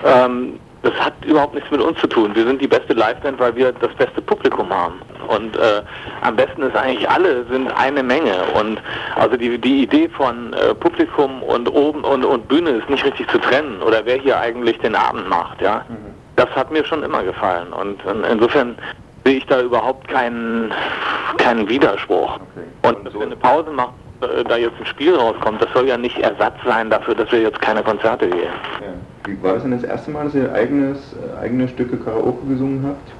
[0.05, 0.53] Ähm,
[0.85, 2.35] das hat überhaupt nichts mit uns zu tun.
[2.35, 5.01] Wir sind die beste Liveband, weil wir das beste Publikum haben.
[5.29, 5.83] Und äh,
[6.21, 8.35] am besten ist eigentlich alle sind eine Menge.
[8.55, 8.81] Und
[9.17, 13.29] also die, die Idee von äh, Publikum und oben und, und Bühne ist nicht richtig
[13.31, 13.83] zu trennen.
[13.83, 15.85] Oder wer hier eigentlich den Abend macht, ja.
[15.89, 15.97] Mhm.
[16.37, 17.73] Das hat mir schon immer gefallen.
[17.73, 18.77] Und insofern
[19.25, 20.73] sehe ich da überhaupt keinen,
[21.39, 22.35] keinen Widerspruch.
[22.35, 22.67] Okay.
[22.97, 26.19] Und dass wir eine Pause machen, da jetzt ein Spiel rauskommt, das soll ja nicht
[26.19, 28.53] Ersatz sein dafür, dass wir jetzt keine Konzerte gehen.
[28.81, 28.95] Ja.
[29.27, 32.85] Wie war das denn das erste Mal, dass ihr eigenes, äh, eigene Stücke Karaoke gesungen
[32.87, 33.11] habt?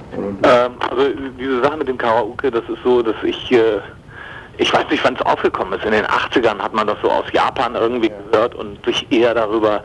[0.45, 3.79] Ähm, also diese Sache mit dem Karaoke, das ist so, dass ich, äh,
[4.57, 5.85] ich weiß nicht, wann es aufgekommen ist.
[5.85, 8.31] In den 80ern hat man das so aus Japan irgendwie ja.
[8.31, 9.83] gehört und sich eher darüber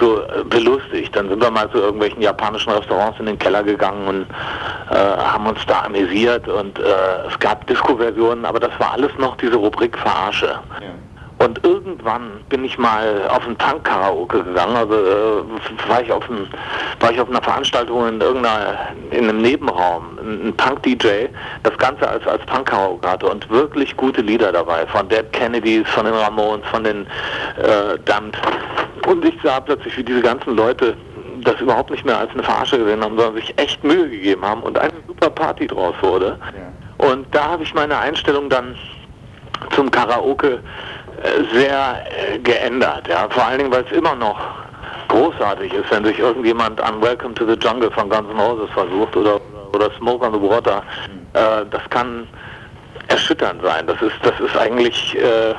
[0.00, 1.14] so äh, belustigt.
[1.14, 4.26] Dann sind wir mal zu irgendwelchen japanischen Restaurants in den Keller gegangen und
[4.90, 6.82] äh, haben uns da amüsiert und äh,
[7.28, 10.58] es gab Disco-Versionen, aber das war alles noch diese Rubrik Verarsche.
[10.80, 11.09] Ja.
[11.40, 16.46] Und irgendwann bin ich mal auf ein Punk-Karaoke gegangen, also äh, war, ich auf ein,
[17.00, 18.76] war ich auf einer Veranstaltung in irgendeiner,
[19.10, 21.28] in einem Nebenraum, ein, Punk-DJ,
[21.62, 26.04] das Ganze als, als Punk-Karaoke hatte und wirklich gute Lieder dabei, von Dead Kennedys, von
[26.04, 27.06] den Ramones, von den
[27.56, 28.36] äh, Damned.
[29.06, 30.94] Und ich sah plötzlich, wie diese ganzen Leute
[31.42, 34.62] das überhaupt nicht mehr als eine Verarsche gesehen haben, sondern sich echt Mühe gegeben haben
[34.62, 36.38] und eine super Party draus wurde.
[36.42, 37.06] Ja.
[37.08, 38.76] Und da habe ich meine Einstellung dann
[39.74, 40.60] zum Karaoke
[41.52, 43.08] sehr äh, geändert.
[43.08, 43.28] Ja?
[43.30, 44.38] Vor allen Dingen, weil es immer noch
[45.08, 49.16] großartig ist, wenn sich irgendjemand an Welcome to the Jungle von Guns N' Roses versucht
[49.16, 49.40] oder,
[49.72, 50.82] oder Smoke on the Water.
[51.32, 52.26] Äh, das kann
[53.08, 53.86] erschütternd sein.
[53.86, 55.54] Das ist, das ist eigentlich äh,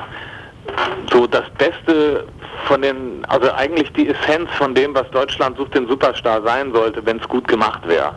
[1.12, 2.26] so das Beste
[2.64, 7.04] von den, also eigentlich die Essenz von dem, was Deutschland sucht, den Superstar sein sollte,
[7.04, 8.14] wenn es gut gemacht wäre.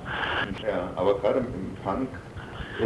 [0.61, 2.07] Ja, aber gerade im Punk,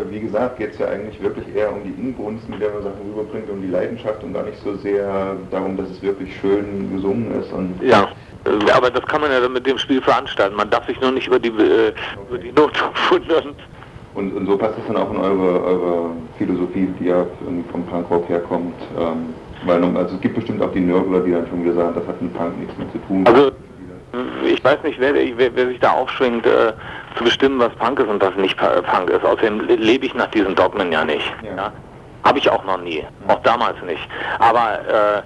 [0.10, 3.02] wie gesagt, geht es ja eigentlich wirklich eher um die Inbrunst, mit der man Sachen
[3.14, 7.40] rüberbringt, um die Leidenschaft und gar nicht so sehr darum, dass es wirklich schön gesungen
[7.40, 7.52] ist.
[7.52, 8.10] Und Ja.
[8.46, 10.56] Äh, Aber das kann man ja dann mit dem Spiel veranstalten.
[10.56, 11.94] Man darf sich nur nicht über die, äh,
[12.30, 12.72] über die Not
[13.10, 13.56] wundern.
[14.16, 17.26] Und, und so passt es dann auch in eure, eure Philosophie, die ja
[17.72, 18.76] vom Punkrock herkommt.
[18.98, 19.34] Ähm,
[19.66, 22.22] weil also es gibt bestimmt auch die Nörgler, die dann schon wieder sagen, das hat
[22.22, 23.26] mit Punk nichts mehr zu tun.
[23.28, 23.52] Also,
[24.46, 26.74] ich weiß nicht, wer, wer, wer sich da aufschwingt, äh,
[27.18, 29.24] zu bestimmen, was Punk ist und was nicht Pa- Punk ist.
[29.24, 31.32] Außerdem le- lebe ich nach diesen Dogmen ja nicht.
[31.56, 31.72] Ja.
[32.24, 33.06] Habe ich auch noch nie.
[33.28, 34.08] Auch damals nicht.
[34.40, 35.22] Aber äh, äh,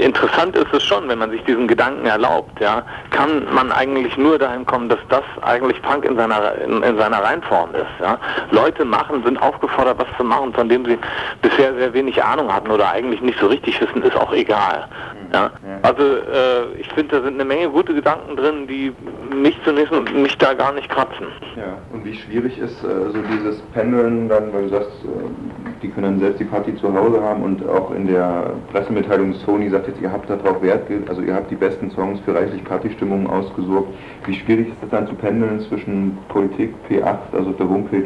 [0.00, 4.38] interessant ist es schon, wenn man sich diesen Gedanken erlaubt, ja, kann man eigentlich nur
[4.38, 8.00] dahin kommen, dass das eigentlich Punk in seiner in, in seiner Reinform ist.
[8.00, 8.18] Ja.
[8.50, 10.98] Leute machen, sind aufgefordert, was zu machen, von dem sie
[11.42, 14.88] bisher sehr wenig Ahnung hatten oder eigentlich nicht so richtig wissen, ist auch egal.
[15.32, 15.50] Ja.
[15.82, 18.92] Also äh, ich finde, da sind eine Menge gute Gedanken drin, die
[19.34, 21.26] mich zunächst mich da gar nicht kratzen.
[21.56, 25.90] Ja, und wie schwierig ist äh, so dieses Pendeln dann, weil du sagst, äh, die
[25.90, 29.86] können dann selbst die Party zu Hause haben und auch in der Pressemitteilung Sony sagt
[29.86, 33.86] jetzt, ihr habt darauf Wert, also ihr habt die besten Songs für reichlich Partystimmung ausgesucht.
[34.26, 38.02] Wie schwierig ist es dann zu pendeln zwischen Politik, P8, also der Homepage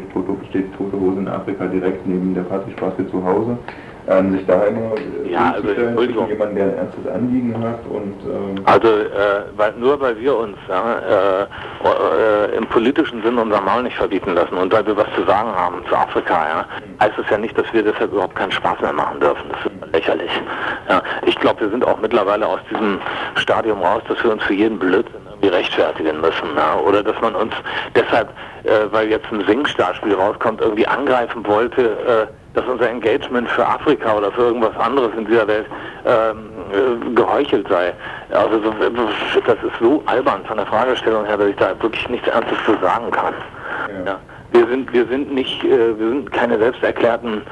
[0.47, 3.57] steht Tote Hose in Afrika direkt neben der Partyspaß zu Hause,
[4.09, 8.15] ähm, sich da immer äh, Ja, also, zwischen jemandem, der ein ernstes Anliegen hat und
[8.25, 11.43] ähm, Also äh, weil, nur weil wir uns ja, äh,
[11.83, 15.51] äh, im politischen Sinn unser Maul nicht verbieten lassen und weil wir was zu sagen
[15.55, 16.65] haben zu Afrika, ja,
[16.99, 19.43] heißt es ja nicht, dass wir deshalb überhaupt keinen Spaß mehr machen dürfen.
[19.51, 20.31] Das ist lächerlich.
[20.89, 22.99] Ja, ich glaube, wir sind auch mittlerweile aus diesem
[23.35, 26.49] Stadium raus, dass wir uns für jeden Blödsinn irgendwie rechtfertigen müssen.
[26.55, 27.53] Ja, oder dass man uns
[27.95, 28.29] deshalb,
[28.63, 34.17] äh, weil jetzt ein Singstar-Spiel rauskommt, irgendwie angreifen wollte, äh, dass unser Engagement für Afrika
[34.17, 35.65] oder für irgendwas anderes in dieser Welt
[36.05, 37.93] ähm, äh, geheuchelt sei.
[38.31, 42.27] Also so, das ist so albern von der Fragestellung her, dass ich da wirklich nichts
[42.27, 43.33] Ernstes zu sagen kann.
[44.05, 44.19] Ja.
[44.51, 47.43] Wir sind, wir sind nicht, äh, wir sind keine selbsterklärten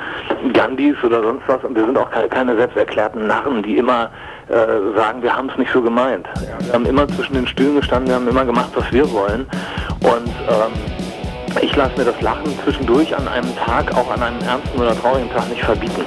[0.52, 4.10] Gandhis oder sonst was und wir sind auch keine, keine selbsterklärten Narren, die immer
[4.50, 6.28] äh, sagen, wir haben es nicht so gemeint.
[6.60, 9.48] Wir haben immer zwischen den Stühlen gestanden, wir haben immer gemacht, was wir wollen
[10.02, 11.07] und ähm,
[11.62, 15.30] ich lasse mir das Lachen zwischendurch an einem Tag, auch an einem ernsten oder traurigen
[15.30, 16.04] Tag nicht verbieten.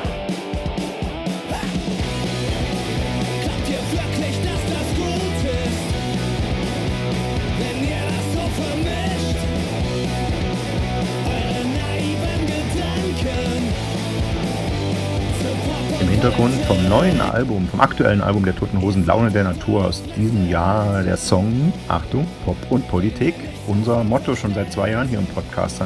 [16.01, 20.03] Im Hintergrund vom neuen Album, vom aktuellen Album der Toten Hosen Laune der Natur aus
[20.17, 23.35] diesem Jahr der Song, Achtung, Pop und Politik,
[23.71, 25.83] unser Motto schon seit zwei Jahren hier im Podcast.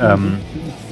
[0.00, 0.38] Ähm,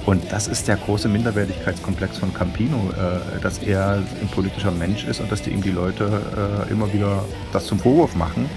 [0.07, 5.21] und das ist der große Minderwertigkeitskomplex von Campino, äh, dass er ein politischer Mensch ist
[5.21, 8.49] und dass die ihm die Leute äh, immer wieder das zum Vorwurf machen.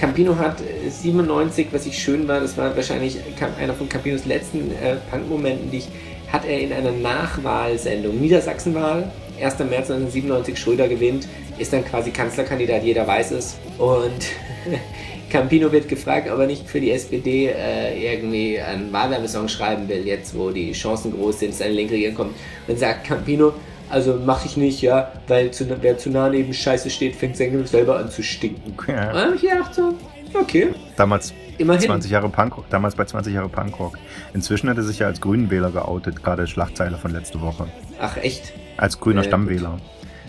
[0.00, 3.18] Campino hat äh, 97, was ich schön war, das war wahrscheinlich
[3.58, 5.88] einer von Campinos letzten äh, Punk-Momenten, die ich,
[6.32, 9.58] hat er in einer Nachwahlsendung, Niedersachsenwahl, 1.
[9.58, 13.56] März 1997, Schröder gewinnt, ist dann quasi Kanzlerkandidat, jeder weiß es.
[13.78, 14.26] Und
[15.34, 20.06] Campino wird gefragt, ob er nicht für die SPD äh, irgendwie einen Wahlwerbesong schreiben will,
[20.06, 22.34] jetzt wo die Chancen groß sind, dass eine linke Regierung kommt.
[22.68, 23.52] Und sagt Campino,
[23.90, 27.66] also mache ich nicht, ja, weil zu, wer zu nah neben Scheiße steht, fängt sein
[27.66, 28.74] selber an zu stinken.
[28.86, 29.08] Ja.
[29.08, 29.94] Und dann hab ich gedacht so,
[30.40, 30.68] okay.
[30.94, 31.82] Damals Immerhin.
[31.82, 33.98] 20 Jahre Punkrock, damals bei 20 Jahre Punkrock.
[34.34, 37.66] Inzwischen hat er sich ja als Grünenwähler geoutet, gerade Schlagzeile von letzte Woche.
[38.00, 38.52] Ach echt?
[38.76, 39.80] Als grüner Äh, Stammwähler.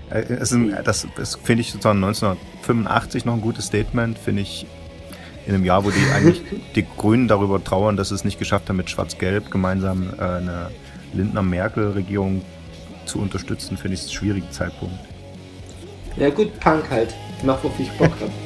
[0.09, 4.65] Äh, ist ein, das ist, finde ich, sozusagen 1985 noch ein gutes Statement, finde ich,
[5.45, 6.41] in einem Jahr, wo die eigentlich
[6.75, 10.71] die Grünen darüber trauern, dass sie es nicht geschafft haben, mit Schwarz-Gelb gemeinsam äh, eine
[11.13, 12.41] Lindner-Merkel-Regierung
[13.05, 14.97] zu unterstützen, finde ich es einen schwierigen Zeitpunkt.
[16.17, 17.13] Ja gut, Punk halt.
[17.43, 18.44] Mach, wofür ich Bock hab.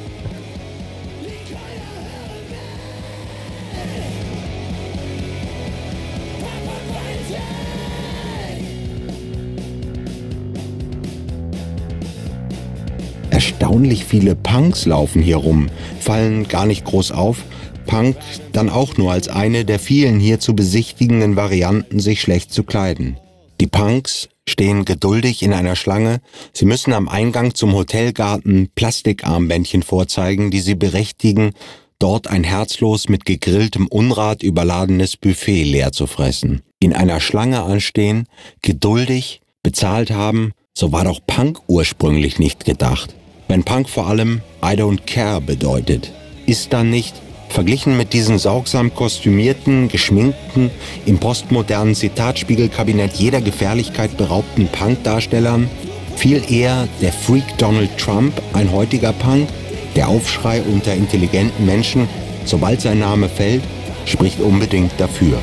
[13.80, 17.38] Erstaunlich viele Punks laufen hier rum, fallen gar nicht groß auf.
[17.86, 18.18] Punk
[18.52, 23.16] dann auch nur als eine der vielen hier zu besichtigenden Varianten, sich schlecht zu kleiden.
[23.58, 26.20] Die Punks stehen geduldig in einer Schlange.
[26.52, 31.52] Sie müssen am Eingang zum Hotelgarten Plastikarmbändchen vorzeigen, die sie berechtigen,
[31.98, 36.60] dort ein herzlos mit gegrilltem Unrat überladenes Buffet leer zu fressen.
[36.80, 38.26] In einer Schlange anstehen,
[38.60, 43.14] geduldig, bezahlt haben, so war doch Punk ursprünglich nicht gedacht.
[43.50, 46.12] Wenn Punk vor allem I don't care bedeutet,
[46.46, 47.16] ist dann nicht,
[47.48, 50.70] verglichen mit diesen saugsam kostümierten, geschminkten,
[51.04, 55.68] im postmodernen Zitatspiegelkabinett jeder Gefährlichkeit beraubten Punk-Darstellern,
[56.14, 59.48] Viel eher der Freak Donald Trump, ein heutiger Punk,
[59.96, 62.08] der Aufschrei unter intelligenten Menschen,
[62.44, 63.62] sobald sein Name fällt,
[64.06, 65.40] spricht unbedingt dafür.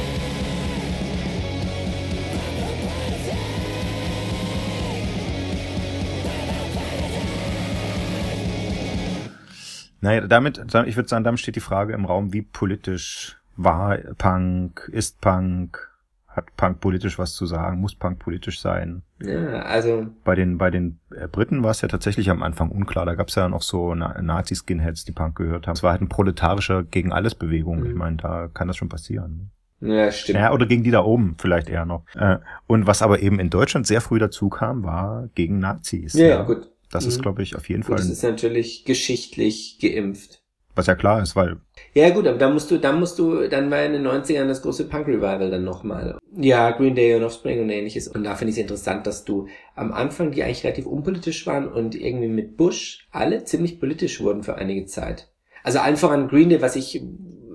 [10.08, 14.90] Naja, damit, ich würde sagen, damit steht die Frage im Raum, wie politisch war Punk,
[14.94, 15.92] ist Punk,
[16.28, 19.02] hat Punk politisch was zu sagen, muss Punk politisch sein?
[19.22, 20.08] Ja, also.
[20.24, 23.06] Bei den, bei den äh, Briten war es ja tatsächlich am Anfang unklar.
[23.06, 25.74] Da gab es ja noch so Nazi-Skinheads, die Punk gehört haben.
[25.74, 27.82] Es war halt ein proletarischer gegen alles Bewegung.
[27.82, 27.88] Mhm.
[27.88, 29.52] Ich meine, da kann das schon passieren.
[29.82, 30.40] Ja, stimmt.
[30.40, 32.06] Ja, oder gegen die da oben vielleicht eher noch.
[32.16, 36.14] Äh, und was aber eben in Deutschland sehr früh dazu kam, war gegen Nazis.
[36.14, 36.44] Ja, ja.
[36.44, 36.72] gut.
[36.92, 37.10] Das mhm.
[37.10, 37.98] ist, glaube ich, auf jeden Fall.
[37.98, 40.42] Das ist natürlich geschichtlich geimpft.
[40.78, 41.58] Was ja klar ist, weil.
[41.96, 44.62] Ja, gut, aber da musst du, da musst du, dann war in den 90ern das
[44.62, 46.20] große Punk-Revival dann nochmal.
[46.36, 48.08] Ja, Green Day und Offspring und ähnliches.
[48.08, 51.68] Und da finde ich es interessant, dass du am Anfang, die eigentlich relativ unpolitisch waren
[51.68, 55.32] und irgendwie mit Bush alle ziemlich politisch wurden für einige Zeit.
[55.64, 57.02] Also einfach an Green Day, was ich,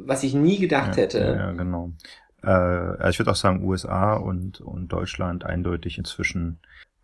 [0.04, 1.18] was ich nie gedacht ja, hätte.
[1.18, 1.92] Ja, genau.
[2.42, 6.58] Äh, also ich würde auch sagen, USA und, und Deutschland eindeutig inzwischen.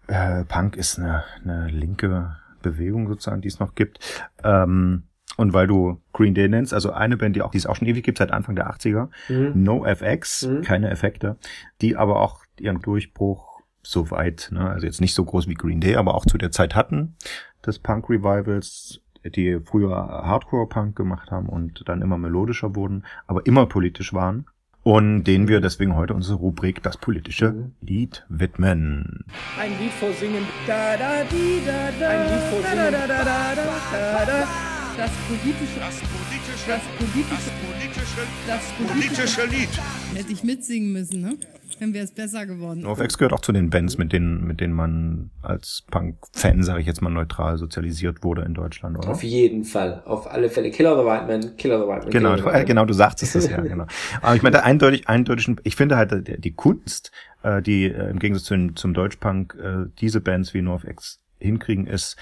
[0.09, 4.01] Äh, Punk ist eine, eine linke Bewegung sozusagen, die es noch gibt.
[4.43, 5.05] Ähm,
[5.37, 7.87] und weil du Green Day nennst, also eine Band, die auch, die es auch schon
[7.87, 9.63] ewig gibt, seit Anfang der 80er, mhm.
[9.63, 10.63] No FX, mhm.
[10.63, 11.37] keine Effekte,
[11.81, 15.81] die aber auch ihren Durchbruch so weit, ne, also jetzt nicht so groß wie Green
[15.81, 17.17] Day, aber auch zu der Zeit hatten,
[17.65, 23.67] des Punk Revivals, die früher Hardcore-Punk gemacht haben und dann immer melodischer wurden, aber immer
[23.67, 24.47] politisch waren.
[24.83, 27.73] Und denen wir deswegen heute unsere Rubrik Das politische mhm.
[27.81, 29.25] Lied widmen.
[29.61, 30.45] Ein Lied vorsingen.
[30.67, 32.09] Da, da, di, da, da.
[32.09, 32.93] Ein Lied vorsingen.
[32.93, 34.78] Da, da, da, da, da, da, da.
[34.99, 39.69] Das politische, das politische, das politische, das politische, das politische Lied.
[40.13, 41.37] Hätte ich mitsingen müssen, ne?
[41.79, 42.81] Dann wäre es besser geworden.
[42.81, 46.89] NoFX gehört auch zu den Bands, mit denen, mit denen man als Punk-Fan, sage ich
[46.89, 49.11] jetzt mal neutral, sozialisiert wurde in Deutschland, oder?
[49.11, 50.03] Auf jeden Fall.
[50.05, 50.73] Auf alle Fälle.
[50.73, 52.11] Killer the White Man, Killer the White Man.
[52.11, 53.87] Genau, du, äh, genau, du sagst es ja, genau.
[54.21, 57.13] Aber ich meine, eindeutig, eindeutig, ich finde halt die Kunst,
[57.45, 59.57] äh, die äh, im Gegensatz zum, zum Deutschpunk
[60.01, 62.17] diese Bands wie NoFX hinkriegen, ist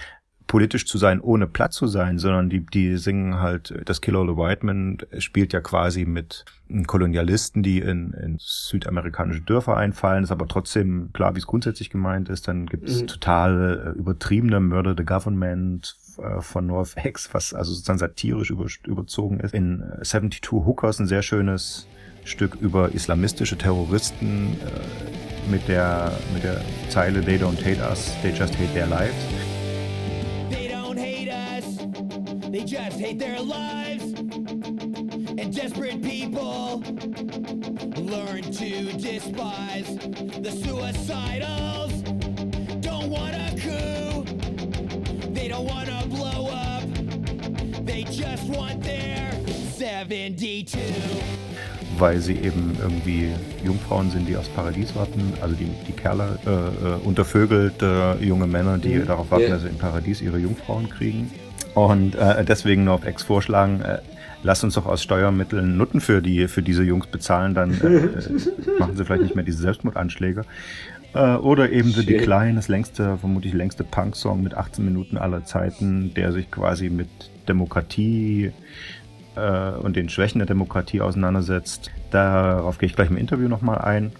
[0.46, 4.36] politisch zu sein, ohne platt zu sein, sondern die, die singen halt, das Killer the
[4.36, 6.44] White Man spielt ja quasi mit
[6.86, 12.28] Kolonialisten, die in, in südamerikanische Dörfer einfallen, ist aber trotzdem klar, wie es grundsätzlich gemeint
[12.28, 12.48] ist.
[12.48, 13.06] Dann gibt es mhm.
[13.08, 19.40] total äh, übertriebene Murder the Government äh, von NorthX, was also sozusagen satirisch über, überzogen
[19.40, 19.54] ist.
[19.54, 21.88] In 72 Hookers ein sehr schönes
[22.24, 28.32] Stück über islamistische Terroristen äh, mit der mit der Zeile They don't hate us, they
[28.32, 29.14] just hate their lives.
[32.56, 34.14] They just hate their lives.
[35.38, 36.82] And desperate people
[37.98, 39.94] learn to despise
[40.40, 41.92] the suicidals.
[42.80, 44.24] Don't want a coup.
[45.34, 46.84] They don't want to blow up.
[47.84, 49.30] They just want their
[49.76, 50.80] 72
[51.98, 53.30] weil sie eben irgendwie
[53.64, 58.76] Jungfrauen sind, die aufs Paradies warten, also die, die Kerle, äh, äh, untervögelte junge Männer,
[58.76, 59.06] die mhm.
[59.06, 59.54] darauf warten, yeah.
[59.54, 61.30] dass sie im Paradies ihre Jungfrauen kriegen.
[61.76, 63.98] Und äh, deswegen nur auf Ex vorschlagen, äh,
[64.42, 68.96] lass uns doch aus Steuermitteln Nutten für die für diese Jungs bezahlen, dann äh, machen
[68.96, 70.46] sie vielleicht nicht mehr diese Selbstmordanschläge.
[71.12, 76.14] Äh, oder eben The Decline, das längste, vermutlich längste Punk-Song mit 18 Minuten aller Zeiten,
[76.14, 77.10] der sich quasi mit
[77.46, 78.52] Demokratie
[79.34, 81.90] äh, und den Schwächen der Demokratie auseinandersetzt.
[82.10, 84.12] Darauf gehe ich gleich im Interview nochmal ein.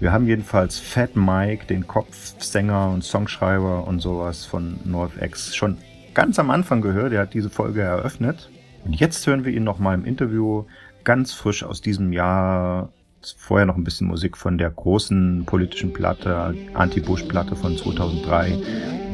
[0.00, 5.76] Wir haben jedenfalls Fat Mike, den Kopfsänger und Songschreiber und sowas von NorthX schon
[6.14, 7.12] ganz am Anfang gehört.
[7.12, 8.48] Er hat diese Folge eröffnet.
[8.84, 10.64] Und jetzt hören wir ihn nochmal im Interview,
[11.04, 12.90] ganz frisch aus diesem Jahr.
[13.36, 18.58] Vorher noch ein bisschen Musik von der großen politischen Platte, Anti-Bush-Platte von 2003,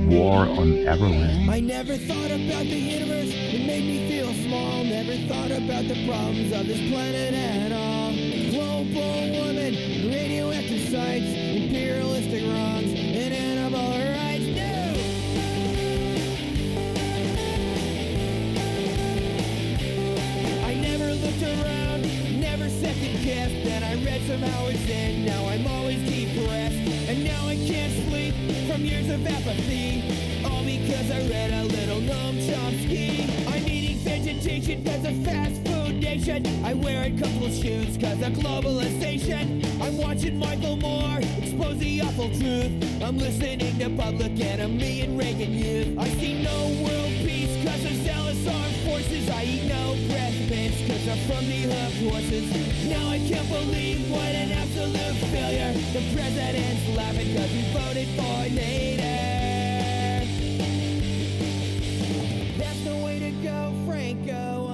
[0.09, 1.49] War on Arrowhead.
[1.49, 4.83] I never thought about the universe, it made me feel small.
[4.83, 8.11] Never thought about the problems of this planet at all.
[8.51, 9.75] Global woman,
[10.11, 12.70] radioactive sites, imperialistic wrongs,
[24.31, 25.25] somehow it's in.
[25.25, 26.77] Now I'm always depressed,
[27.09, 28.35] and now I can't sleep
[28.71, 30.45] from years of apathy.
[30.45, 33.27] All because I read a little Noam Chomsky.
[33.53, 36.47] I'm eating vegetation cause of fast food nation.
[36.65, 39.65] I wear a couple of shoes cause of globalization.
[39.83, 42.73] I'm watching Michael Moore expose the awful truth.
[43.03, 45.99] I'm listening to Public Enemy and Reagan Youth.
[45.99, 49.29] I see no world peace cause of zealous armed forces.
[49.29, 50.00] I eat no
[50.91, 55.73] Cause I'm from the hoof horses Now I can't believe what an absolute failure.
[55.93, 60.27] The president's laughing cause he voted for Nader.
[62.59, 64.70] That's the way to go, Franco.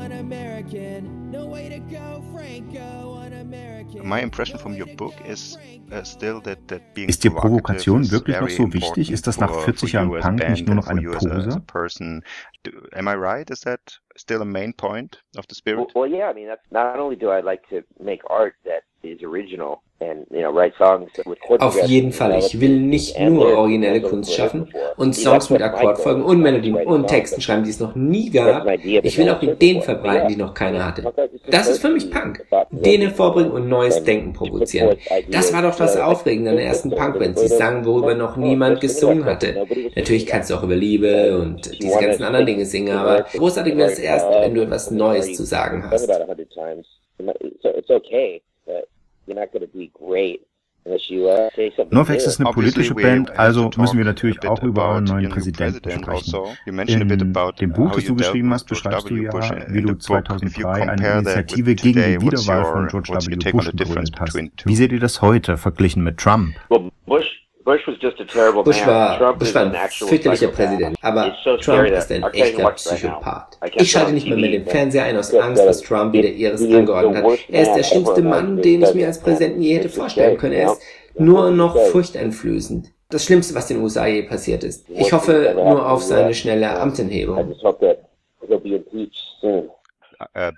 [4.02, 5.58] My impression from your book is
[5.92, 9.10] uh, still that, that being Ist provocative Provokation is wirklich noch so wichtig?
[9.10, 11.26] Ist das nach for- 40 for Jahren Punk nicht nur noch eine for you as
[11.26, 11.56] a- as Pose?
[11.56, 12.24] a person?
[12.64, 13.50] Do, am I right?
[13.50, 15.78] Is that still a main point of the spirit?
[15.94, 16.28] Well, well, yeah.
[16.30, 20.26] I mean, that's not only do I like to make art that is original and
[20.30, 24.34] you know write songs with chord Auf jeden Fall, ich will nicht nur originelle Kunst
[24.34, 28.66] schaffen und Songs mit Akkordfolgen und Melodien und Texten schreiben, die es noch nie gab.
[28.84, 31.12] Ich will auch Ideen verbreiten, die noch keiner hatte.
[31.50, 32.44] Das ist für mich Punk.
[32.70, 34.96] Ideen hervorbringen und neues Denken provozieren.
[35.30, 37.38] Das war doch das Aufregende an der ersten Punkband.
[37.38, 39.66] Sie sangen, worüber noch niemand gesungen hatte.
[39.94, 43.90] Natürlich kannst du auch über Liebe und diese ganzen anderen Dinge singen, aber großartig wäre
[43.90, 46.10] es erst, wenn du etwas Neues zu sagen hast.
[51.10, 51.48] Uh,
[52.22, 52.26] good.
[52.26, 56.56] ist eine politische Band, also müssen wir natürlich auch über euren neuen Präsidenten sprechen.
[56.64, 59.32] In dem Buch, das du geschrieben hast, beschreibst du ja,
[59.68, 63.50] wie du 2003 eine Initiative gegen die Wiederwahl von George W.
[63.50, 64.36] Bush gegründet hast.
[64.64, 66.54] Wie seht ihr das heute verglichen mit Trump?
[66.68, 68.94] Well, Bush, Bush was just a terrible Bush man.
[68.94, 70.48] war, Trump Bush war ein fürchterlicher.
[70.48, 72.70] Präsident, aber Trump ist that ein echter.
[72.70, 73.58] Psychopath.
[73.74, 77.24] Ich schalte nicht mehr mit dem Fernseher ein aus Angst, dass Trump wieder ihres angeordnet
[77.24, 77.38] hat.
[77.48, 80.52] Er ist der schlimmste Mann, den ich mir als Präsidenten je hätte vorstellen können.
[80.52, 80.80] Er ist
[81.18, 82.92] nur noch furchteinflößend.
[83.08, 84.88] Das Schlimmste, was den USA je passiert ist.
[84.88, 87.52] Ich hoffe nur auf seine schnelle Amtenhebung.
[90.36, 90.52] Der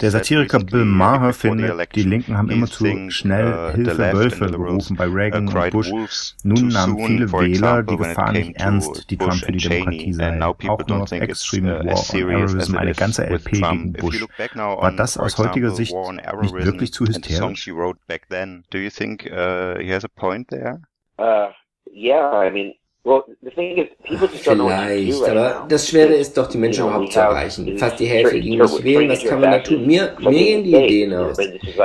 [0.00, 4.96] said Satiriker Bill Maher findet, die Linken haben immer zu schnell the Hilfe Wölfe gerufen
[4.96, 6.34] bei Reagan und Bush.
[6.42, 10.40] Nun nahmen viele Wähler die Gefahr nicht ernst, die Trump für die Demokratie sei.
[10.40, 14.24] Auch nur auf Extreme uh, War on Terrorism, eine ganze LP gegen Bush.
[14.54, 17.66] War das aus heutiger Sicht nicht wirklich zu hysterisch?
[17.66, 20.80] he wrote back then, do you think uh, he has a point there?
[21.18, 21.50] Uh,
[21.92, 22.74] yeah, I mean,
[23.06, 25.88] well, the thing is, people just don't know what to do Vielleicht, right aber das
[25.88, 27.78] Schwere ist doch, die Menschen You know, überhaupt zu erreichen.
[27.78, 29.86] Fast die Hälfte, tra- nicht wählen, was kann man da tun?
[29.86, 31.36] Mir, mir gehen die Ideen aus.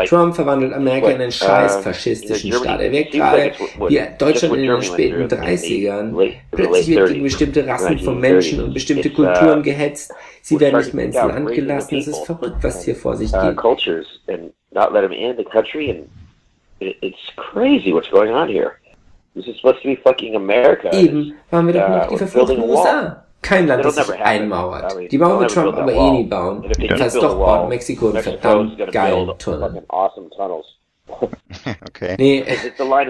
[0.07, 2.81] Trump verwandelt Amerika in einen But, scheiß uh, faschistischen Staat.
[2.81, 3.51] Er wirkt gerade
[3.87, 6.17] wie Deutschland in den späten went through in the 30ern.
[6.17, 8.19] late- the Plötzlich wird gegen 30s, bestimmte Rassen von 1930s.
[8.19, 10.13] Menschen und bestimmte It's, Kulturen uh, gehetzt.
[10.41, 11.97] Sie werden nicht mehr ins Land gelassen.
[11.97, 13.57] Es ist verrückt, was hier vor sich uh, geht.
[16.83, 18.80] it's crazy what's going on here.
[19.33, 20.89] This is supposed to be fucking America.
[20.91, 22.63] Eben, waren wir doch Uh, noch die we're verfluchten.
[22.63, 23.25] USA.
[23.41, 24.93] Kein Land, das sich einmauert.
[24.93, 26.63] I mean, Die wird never Trump aber eh nie bauen.
[26.63, 29.83] Falls build a doch, baut Mexiko einen verdammt geilen Tunnel.
[31.87, 32.15] Okay.
[32.17, 32.43] Nee,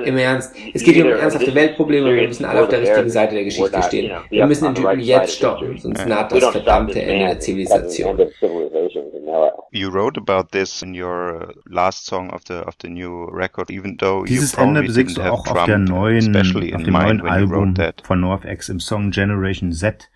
[0.04, 0.54] im Ernst.
[0.74, 3.44] Es geht hier um ernsthafte Weltprobleme und wir müssen alle auf der richtigen Seite der
[3.46, 4.12] Geschichte stehen.
[4.30, 8.20] Wir müssen den Typen jetzt stoppen, sonst naht We das verdammte Ende der Zivilisation.
[8.20, 9.04] end of civilization.
[9.16, 13.26] And now, You wrote about this in your last song of the of the new
[13.32, 16.84] record, even though Dieses Ende besingst didn't du have auch auf der neuen, auf in
[16.84, 18.02] dem neuen mind when you Album wrote that.
[18.06, 20.10] von NoFX im Song Generation Z.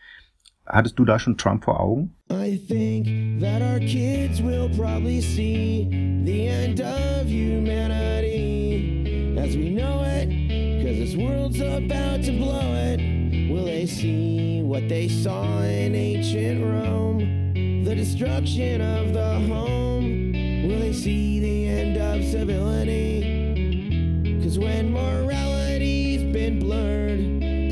[0.68, 2.16] Hattest du da schon Trump vor Augen?
[2.32, 5.88] I think that our kids will probably see
[6.26, 10.28] the end of humanity as we know it,
[10.82, 13.00] cause this world's about to blow it.
[13.52, 17.54] Will they see what they saw in ancient Rome?
[17.84, 20.32] The destruction of the home?
[20.68, 23.22] Will they see the end of civility?
[24.42, 27.20] Cause when morality's been blurred,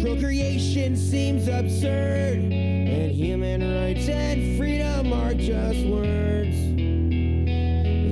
[0.03, 2.53] procreation seems absurd,
[3.23, 6.57] human rights and freedom are just words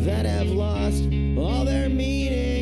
[0.05, 1.03] that have lost
[1.38, 2.61] all their meaning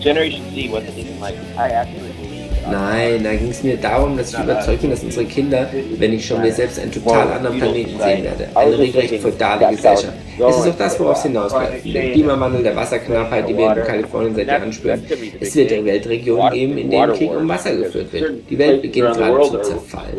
[0.00, 2.40] Generation Z wasn't even like, I actually believe.
[2.70, 5.66] Nein, da ging es mir darum, dass ich überzeugt bin, dass unsere Kinder,
[5.98, 8.46] wenn nicht schon wir selbst, einen total anderen Planeten sehen werden.
[8.54, 10.12] Eine regelrecht feudale Gesellschaft.
[10.38, 11.84] Es ist auch das, worauf es hinausläuft.
[11.86, 15.02] Der Klimawandel, der Wasserknappheit, die wir in Kalifornien seit Jahren spüren.
[15.40, 18.50] Es wird Weltregionen geben, in denen Krieg um Wasser geführt wird.
[18.50, 20.14] Die Welt beginnt gerade zu zerfallen.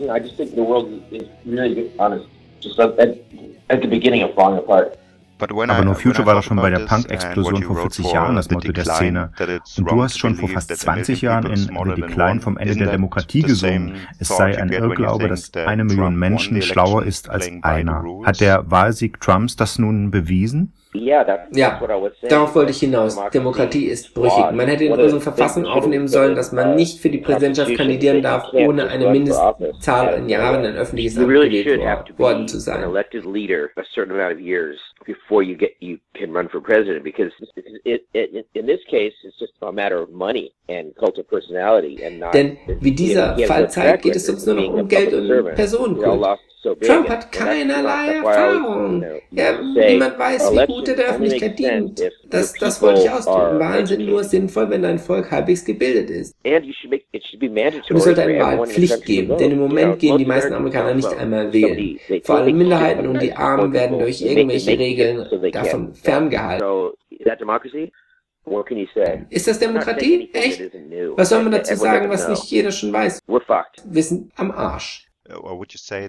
[0.00, 2.24] You know, I just think the world is really honest,
[2.62, 2.98] just at,
[3.68, 4.96] at the beginning of falling apart.
[5.42, 8.50] Aber No Future war doch schon bei der Punk-Explosion vor wrote 40 for Jahren das
[8.50, 9.32] Motto der Szene.
[9.78, 12.56] Und du hast schon vor fast that a million 20 Jahren in The Decline vom
[12.56, 13.94] Ende der Demokratie gesungen.
[14.18, 18.04] Es sei ein Irrglaube, dass eine Million Menschen schlauer ist als einer.
[18.24, 20.72] Hat der Wahlsieg Trumps das nun bewiesen?
[20.92, 21.24] Ja,
[22.28, 23.18] darauf wollte ich hinaus.
[23.32, 24.52] Demokratie ist brüchig.
[24.52, 28.52] Man hätte in unsere Verfassung aufnehmen sollen, dass man nicht für die Präsidentschaft kandidieren darf,
[28.52, 32.84] ohne eine Mindestzahl an Jahren ein öffentliches Amt gewählt worden zu sein.
[35.06, 37.32] before you get you can run for president because
[37.84, 42.02] it, it, in this case it's just a matter of money and cult of personality
[42.04, 45.54] and not Denn wie dieser Fall zeigt, geht es sonst nur noch um Geld und
[45.54, 46.38] Personenkult.
[46.62, 49.04] Trump hat keinerlei Erfahrung.
[49.30, 52.02] Ja, niemand weiß, wie gut er der Öffentlichkeit dient.
[52.28, 53.58] Das, das wollte ich ausdrücken.
[53.58, 56.36] Wahlen sind nur sinnvoll, wenn dein Volk halbwegs gebildet ist.
[56.44, 61.52] Und es sollte eine Wahlpflicht geben, denn im Moment gehen die meisten Amerikaner nicht einmal
[61.52, 61.98] wählen.
[62.24, 66.92] Vor allem Minderheiten und die Armen werden durch irgendwelche Regeln davon ferngehalten.
[69.30, 70.30] Ist das Demokratie?
[70.32, 70.62] Echt?
[71.16, 73.20] Was soll man dazu sagen, was nicht jeder schon weiß?
[73.26, 73.82] Fucked.
[73.84, 75.09] Wissen am Arsch.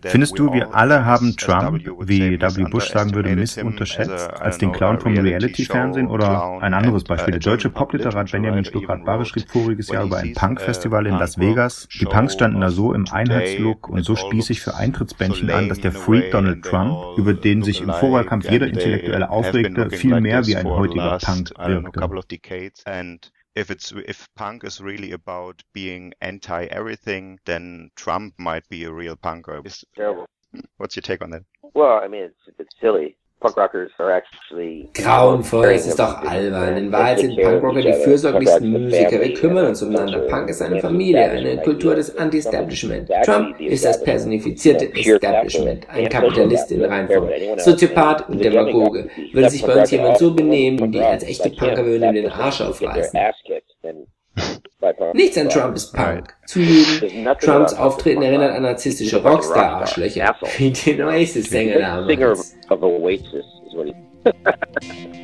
[0.06, 2.64] Findest du, wir alle haben Trump, wie W.
[2.70, 7.36] Bush sagen würde, missunterschätzt, als den Clown vom reality Reality-Fernsehen oder ein anderes and, Beispiel.
[7.36, 10.34] uh, Der deutsche Popliterat Benjamin writer Stuckrad even Barre wrote, schrieb voriges Jahr über ein
[10.34, 11.88] Punk-Festival in a Las Vegas.
[12.00, 15.92] Die Punks standen da so im Einheitslook und so spießig für Eintrittsbändchen an, dass der
[15.92, 20.56] in Freak Donald Trump, über den sich im Vorwahlkampf jeder Intellektuelle aufregte, viel mehr wie
[20.56, 22.02] ein heutiger Punk wirkte.
[23.56, 27.90] Couple of decades and if it's if punk is really about being anti everything, then
[27.96, 29.66] Trump might be a real punker.
[29.66, 30.26] Is- Terrible.
[30.78, 31.44] What's your take on that?
[31.74, 33.16] Well, I mean, it's, it's silly.
[33.42, 36.78] Punk rockers are actually Grauenvoll, es ist doch albern.
[36.78, 39.20] In Wahrheit sind Punkrocker die fürsorglichsten Musiker.
[39.20, 40.20] Wir kümmern uns umeinander.
[40.28, 43.10] Punk ist eine Familie, eine Kultur des Anti-Establishment.
[43.26, 49.10] Trump ist das personifizierte Establishment, ein Kapitalist in Reinform, Soziopath und Demagoge.
[49.34, 52.62] Würde sich bei uns jemand so benehmen, die als echte Punker würden ihm den Arsch
[52.62, 53.20] aufreißen.
[55.14, 56.36] Nichts an Trump ist Punk.
[56.46, 57.28] Zu lügen.
[57.40, 60.36] Trumps Auftreten erinnert an narzisstische Rockstar-Arschlöcher.
[60.58, 62.56] Wie den Oasis-Sänger damals.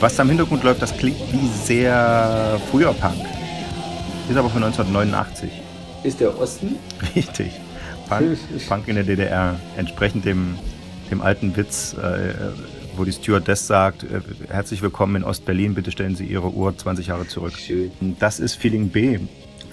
[0.00, 3.20] Was da im Hintergrund läuft, das klingt wie sehr früher Punk.
[4.30, 5.50] Ist aber von 1989.
[6.04, 6.76] Ist der Osten?
[7.14, 7.52] Richtig.
[8.08, 9.60] Punk, Punk in der DDR.
[9.76, 10.56] Entsprechend dem,
[11.10, 12.32] dem alten Witz, äh,
[12.96, 17.08] wo die Stewardess sagt, äh, herzlich willkommen in Ostberlin, bitte stellen Sie Ihre Uhr 20
[17.08, 17.52] Jahre zurück.
[17.58, 17.90] Schön.
[18.18, 19.18] Das ist Feeling B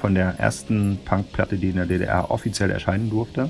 [0.01, 3.49] von der ersten Punkplatte, die in der DDR offiziell erscheinen durfte.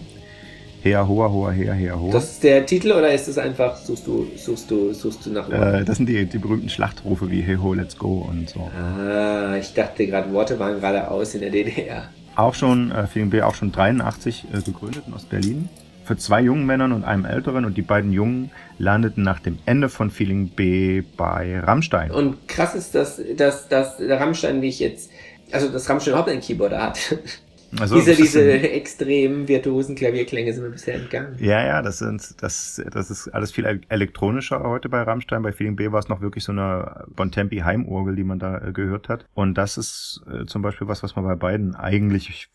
[0.83, 2.11] Hea Hoa Hoa Hea Hea Hoa.
[2.11, 5.49] Das ist der Titel oder ist es einfach, suchst du, suchst du, suchst du nach
[5.49, 8.69] äh, das sind die, die berühmten Schlachtrufe wie Hey Ho, Let's Go und so.
[8.77, 12.09] Ah, ich dachte gerade, Worte waren gerade aus in der DDR.
[12.35, 15.69] Auch schon, äh, Feeling B auch schon 83 äh, gegründet in Ostberlin.
[16.05, 19.89] Für zwei jungen Männern und einem älteren und die beiden Jungen landeten nach dem Ende
[19.89, 22.11] von Feeling B bei Rammstein.
[22.11, 25.09] Und krass ist, dass, dass, dass Rammstein, wie ich jetzt,
[25.51, 27.17] also das Rammstein überhaupt einen Keyboarder hat.
[27.79, 31.35] Also, diese diese extremen virtuosen Klavierklänge sind mir bisher entgangen.
[31.39, 35.41] Ja, ja, das sind, das, das ist alles viel el- elektronischer heute bei Rammstein.
[35.43, 38.71] Bei Feeling B war es noch wirklich so eine Bontempi Heimorgel, die man da äh,
[38.71, 39.25] gehört hat.
[39.33, 42.49] Und das ist äh, zum Beispiel was, was man bei beiden eigentlich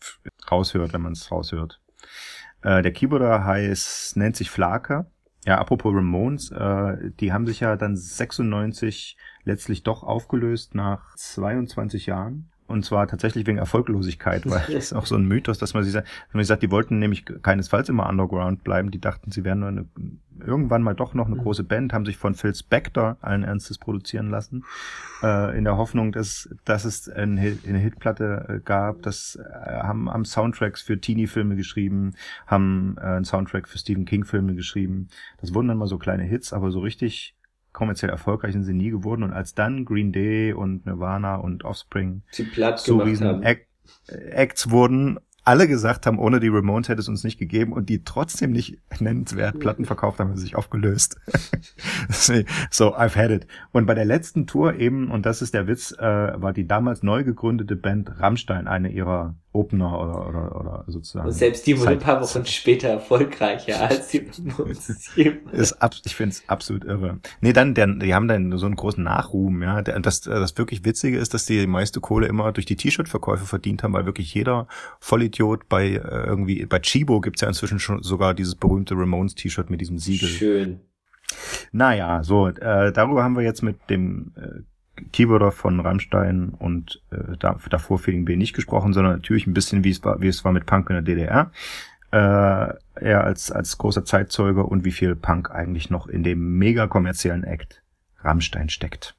[0.49, 1.79] raushört, wenn man es raushört.
[2.63, 5.05] Äh, der Keyboarder heißt, nennt sich Flake.
[5.45, 12.05] Ja, apropos Ramones, äh, die haben sich ja dann 96 letztlich doch aufgelöst nach 22
[12.05, 12.49] Jahren.
[12.67, 15.93] Und zwar tatsächlich wegen Erfolglosigkeit, weil das ist auch so ein Mythos, dass man sich
[15.93, 18.91] sagt, man die wollten nämlich keinesfalls immer underground bleiben.
[18.91, 19.85] Die dachten, sie wären nur eine,
[20.39, 24.29] irgendwann mal doch noch eine große Band, haben sich von Phil Spector allen Ernstes produzieren
[24.29, 24.63] lassen,
[25.21, 30.09] äh, in der Hoffnung, dass, dass es eine, eine Hitplatte äh, gab, das äh, haben,
[30.09, 32.13] haben Soundtracks für Teenie-Filme geschrieben,
[32.47, 35.09] haben äh, einen Soundtrack für Stephen King-Filme geschrieben.
[35.41, 37.35] Das wurden dann mal so kleine Hits, aber so richtig
[37.73, 39.23] kommerziell erfolgreich sind sie nie geworden.
[39.23, 42.21] Und als dann Green Day und Nirvana und Offspring
[42.79, 43.43] so riesen.
[43.43, 43.67] Act,
[44.07, 48.03] Acts wurden, alle gesagt haben, ohne die Ramones hätte es uns nicht gegeben und die
[48.03, 51.19] trotzdem nicht nennenswert Platten verkauft haben, haben sie sich aufgelöst.
[52.69, 53.47] So, I've had it.
[53.71, 57.03] Und bei der letzten Tour eben, und das ist der Witz, äh, war die damals
[57.03, 61.27] neu gegründete Band Rammstein eine ihrer Opener oder, oder, oder sozusagen.
[61.27, 64.17] Und selbst die wurde ein paar Wochen später erfolgreicher als die
[65.51, 67.19] ist ab, ich finde es absolut irre.
[67.41, 69.81] Nee, dann, der, die haben dann so einen großen Nachruhm, ja.
[69.81, 73.45] Der, das, das wirklich Witzige ist, dass die die meiste Kohle immer durch die T-Shirt-Verkäufe
[73.45, 74.67] verdient haben, weil wirklich jeder
[74.99, 79.81] Vollidiot bei äh, irgendwie, bei Chibo gibt's ja inzwischen schon sogar dieses berühmte Ramones-T-Shirt mit
[79.81, 80.29] diesem Siegel.
[80.29, 80.79] Schön.
[81.71, 84.61] Naja, so, äh, darüber haben wir jetzt mit dem äh,
[85.11, 89.83] Keyboarder von Rammstein und äh, da, davor Feeling B nicht gesprochen, sondern natürlich ein bisschen,
[89.83, 91.51] wie es war, wie es war mit Punk in der DDR.
[92.11, 96.87] Äh, er als, als großer Zeitzeuge und wie viel Punk eigentlich noch in dem mega
[96.87, 97.81] kommerziellen Act
[98.21, 99.15] Rammstein steckt.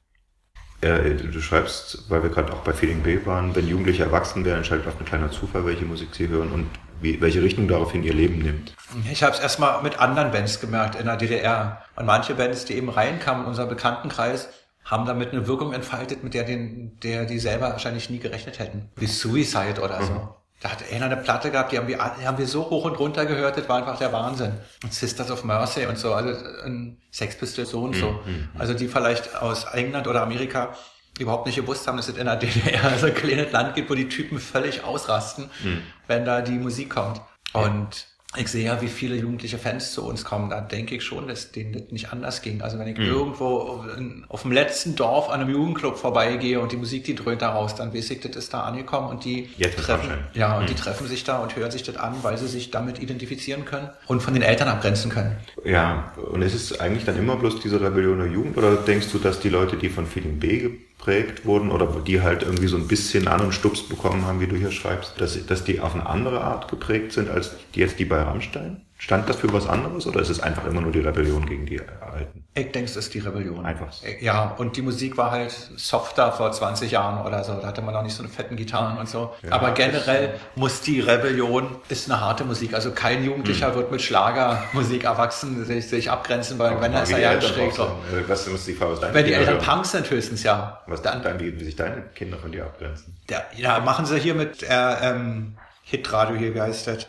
[0.81, 4.57] Äh, du schreibst, weil wir gerade auch bei Feeling B waren, wenn Jugendliche erwachsen werden,
[4.57, 6.67] entscheidet oft ein kleiner Zufall, welche Musik sie hören und
[7.01, 8.75] wie, welche Richtung daraufhin ihr Leben nimmt.
[9.11, 11.81] Ich habe es erstmal mit anderen Bands gemerkt in der DDR.
[11.95, 14.49] Und manche Bands, die eben reinkamen in unseren Bekanntenkreis,
[14.85, 18.89] haben damit eine Wirkung entfaltet, mit der, den, der die selber wahrscheinlich nie gerechnet hätten.
[18.95, 20.13] Wie Suicide oder so.
[20.13, 20.27] Mhm.
[20.61, 22.97] Da hat einer eine Platte gehabt, die haben wir, die haben wir so hoch und
[22.97, 24.53] runter gehört, das war einfach der Wahnsinn.
[24.83, 26.31] Und Sisters of Mercy und so, also
[26.63, 28.11] ein Sex Pistols so und so.
[28.25, 28.49] Mhm.
[28.57, 30.73] Also die vielleicht aus England oder Amerika
[31.19, 33.95] überhaupt nicht gewusst haben, dass es in der DDR so ein kleines Land gibt, wo
[33.95, 35.81] die Typen völlig ausrasten, Mhm.
[36.07, 37.21] wenn da die Musik kommt.
[37.53, 38.07] Und
[38.37, 40.49] ich sehe ja, wie viele jugendliche Fans zu uns kommen.
[40.49, 42.61] Da denke ich schon, dass denen das nicht anders ging.
[42.61, 43.05] Also wenn ich Mhm.
[43.05, 43.85] irgendwo
[44.29, 47.75] auf, dem letzten Dorf an einem Jugendclub vorbeigehe und die Musik, die dröhnt da raus,
[47.75, 50.77] dann weiß ich, das ist da angekommen und die Jetzt treffen, ja, und die Mhm.
[50.77, 54.21] treffen sich da und hören sich das an, weil sie sich damit identifizieren können und
[54.21, 55.37] von den Eltern abgrenzen können.
[55.63, 59.19] Ja, und ist es eigentlich dann immer bloß diese Rebellion der Jugend oder denkst du,
[59.19, 62.87] dass die Leute, die von Feeling B geprägt wurden oder die halt irgendwie so ein
[62.87, 66.41] bisschen anderen Stups bekommen haben, wie du hier schreibst, dass, dass die auf eine andere
[66.41, 68.84] Art geprägt sind als jetzt die bei Rammstein?
[68.97, 71.81] Stand das für was anderes oder ist es einfach immer nur die Rebellion gegen die
[71.81, 72.45] Alten?
[72.55, 73.65] Ich denke, es ist die Rebellion.
[73.65, 73.87] Einfach.
[74.21, 77.55] Ja, und die Musik war halt softer vor 20 Jahren oder so.
[77.55, 79.33] Da hatte man noch nicht so eine fetten Gitarren und so.
[79.43, 82.73] Ja, Aber generell muss die Rebellion, ist eine harte Musik.
[82.73, 83.75] Also kein Jugendlicher Hm.
[83.75, 87.93] wird mit Schlagermusik erwachsen, sich, sich abgrenzen, weil wenn er die ja schräg auch sagen.
[88.13, 89.57] Äh, Was muss die Frage deinen Wenn die Eltern?
[89.57, 90.81] Punks sind, höchstens ja.
[90.87, 93.17] Was dann, dann wie, wie sich deine Kinder von dir abgrenzen?
[93.29, 94.67] Ja, ja, machen sie hier mit äh,
[95.01, 97.07] ähm, Hitradio hier, wie heißt das?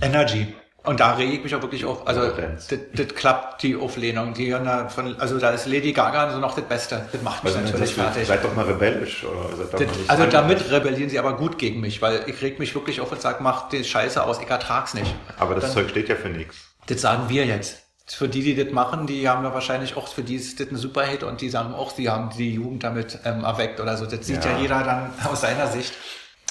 [0.00, 0.54] Energy.
[0.86, 2.06] Und da rege ich mich auch wirklich auf.
[2.06, 4.34] Also das, das klappt die Auflehnung.
[4.34, 7.06] Die hören von, also da ist Lady Gaga so noch das Beste.
[7.12, 8.26] Das macht mich Also, natürlich fertig.
[8.26, 9.24] Seid doch mal rebellisch.
[9.24, 12.00] Oder seid doch Das, mal nicht also einfach- damit rebellieren sie aber gut gegen mich,
[12.00, 15.12] weil ich reg mich wirklich auf und sage, mach die Scheiße aus, ich ertrag's nicht.
[15.38, 16.56] Aber das Dann- Zeug steht ja für nichts.
[16.86, 17.82] Das sagen wir jetzt.
[18.08, 20.76] Für die, die das machen, die haben ja wahrscheinlich auch, für die ist das ein
[20.76, 24.06] Superhit und die sagen auch, sie haben die Jugend damit ähm, erweckt oder so.
[24.06, 24.52] Das sieht ja.
[24.52, 24.58] Ja.
[24.58, 25.92] jeder dann aus seiner Sicht.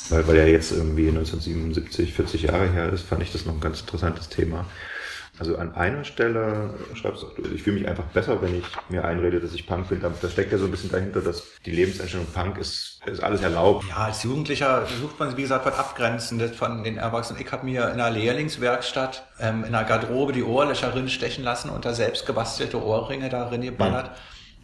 [0.10, 3.62] Weil, weil er jetzt irgendwie 1977, 40 Jahre her ist, fand ich das noch ein
[3.62, 4.66] ganz interessantes Thema.
[5.38, 9.42] Also an einer Stelle schreibst du, ich fühle mich einfach besser, wenn ich mir einrede,
[9.42, 10.00] dass ich Punk bin.
[10.00, 13.42] Da, da steckt ja so ein bisschen dahinter, dass die Lebenseinstellung Punk ist, ist alles
[13.42, 13.86] erlaubt.
[13.90, 17.42] Ja, als Jugendlicher sucht man, wie gesagt, was Abgrenzendes von den Erwachsenen.
[17.42, 21.70] Ich habe mir in einer Lehrlingswerkstatt ähm, in einer Garderobe die Ohrlöcher drin stechen lassen
[21.70, 24.12] und da selbst gebastelte Ohrringe darin geballert.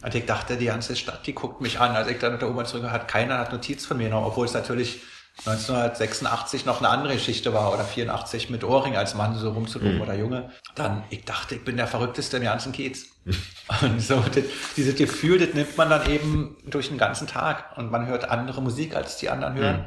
[0.02, 1.94] Und ich dachte, die ganze Stadt, die guckt mich an.
[1.94, 4.54] Als ich dann mit der U-Bahn hat keiner hat Notiz von mir genommen, obwohl es
[4.54, 5.02] natürlich
[5.44, 10.00] 1986 noch eine andere Geschichte war oder 84 mit Ohrring als Mann so rumzulaufen Mhm.
[10.02, 10.50] oder Junge.
[10.74, 13.06] Dann, ich dachte, ich bin der Verrückteste im ganzen Kiez.
[13.82, 14.44] Und so, das,
[14.76, 18.60] dieses Gefühl, das nimmt man dann eben durch den ganzen Tag und man hört andere
[18.60, 19.84] Musik, als die anderen hören.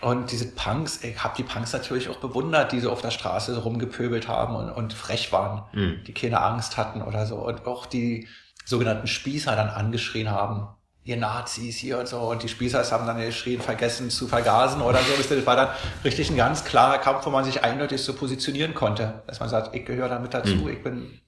[0.00, 3.52] Und diese Punks, ich habe die Punks natürlich auch bewundert, die so auf der Straße
[3.54, 6.04] so rumgepöbelt haben und, und frech waren, Mhm.
[6.06, 7.36] die keine Angst hatten oder so.
[7.36, 8.28] Und auch die
[8.64, 10.68] sogenannten Spießer dann angeschrien haben.
[11.08, 12.18] Ihr Nazis hier und so.
[12.18, 15.34] Und die Spießer haben dann geschrien, vergessen zu vergasen oder so.
[15.34, 15.68] Das war dann
[16.04, 19.22] richtig ein ganz klarer Kampf, wo man sich eindeutig so positionieren konnte.
[19.26, 20.68] Dass man sagt, ich gehöre damit dazu, Mhm.
[20.68, 21.18] ich bin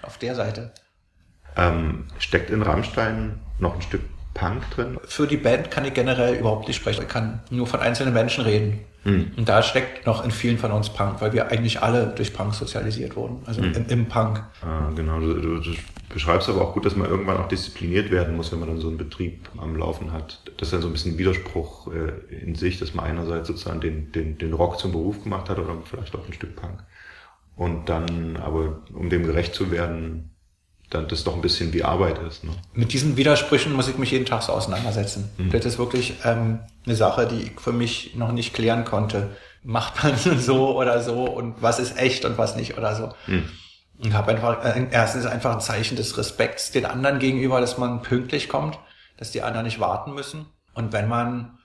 [0.00, 0.72] auf der Seite.
[1.54, 4.00] Ähm, steckt in Rammstein noch ein Stück
[4.32, 4.98] Punk drin?
[5.04, 7.02] Für die Band kann ich generell überhaupt nicht sprechen.
[7.02, 8.86] Ich kann nur von einzelnen Menschen reden.
[9.06, 9.32] Mhm.
[9.36, 12.54] Und da steckt noch in vielen von uns Punk, weil wir eigentlich alle durch Punk
[12.54, 13.38] sozialisiert wurden.
[13.46, 13.72] Also Mhm.
[13.74, 14.42] im, im Punk.
[14.62, 15.70] Ah, genau, du, du, du
[16.12, 18.88] beschreibst aber auch gut, dass man irgendwann auch diszipliniert werden muss, wenn man dann so
[18.88, 20.42] einen Betrieb am Laufen hat.
[20.58, 23.80] Das ist dann so ein bisschen ein Widerspruch äh, in sich, dass man einerseits sozusagen
[23.80, 26.82] den, den, den Rock zum Beruf gemacht hat oder vielleicht auch ein Stück Punk.
[27.54, 30.30] Und dann aber, um dem gerecht zu werden,
[30.90, 32.44] dann das doch ein bisschen wie Arbeit ist.
[32.44, 32.50] Ne?
[32.72, 35.30] Mit diesen Widersprüchen muss ich mich jeden Tag so auseinandersetzen.
[35.36, 35.50] Mhm.
[35.50, 39.30] Das ist wirklich ähm, eine Sache, die ich für mich noch nicht klären konnte.
[39.64, 43.12] Macht man so oder so und was ist echt und was nicht oder so.
[43.26, 43.50] Mhm.
[43.98, 48.02] Ich habe einfach, äh, erstens einfach ein Zeichen des Respekts den anderen gegenüber, dass man
[48.02, 48.78] pünktlich kommt,
[49.16, 50.46] dass die anderen nicht warten müssen.
[50.74, 51.58] Und wenn man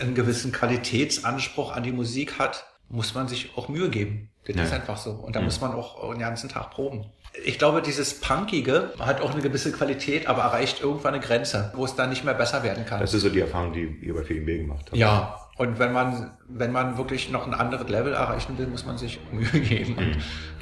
[0.00, 4.30] einen gewissen Qualitätsanspruch an die Musik hat, muss man sich auch Mühe geben.
[4.46, 4.62] Das Ja.
[4.64, 5.10] ist einfach so.
[5.12, 5.46] Und da Mhm.
[5.46, 7.06] muss man auch den ganzen Tag proben.
[7.42, 11.84] Ich glaube, dieses Punkige hat auch eine gewisse Qualität, aber erreicht irgendwann eine Grenze, wo
[11.84, 13.00] es dann nicht mehr besser werden kann.
[13.00, 14.96] Das ist so die Erfahrung, die ihr bei VMB gemacht habt.
[14.96, 18.98] Ja, Und wenn man, wenn man wirklich noch ein anderes Level erreichen will, muss man
[18.98, 20.16] sich Mühe geben und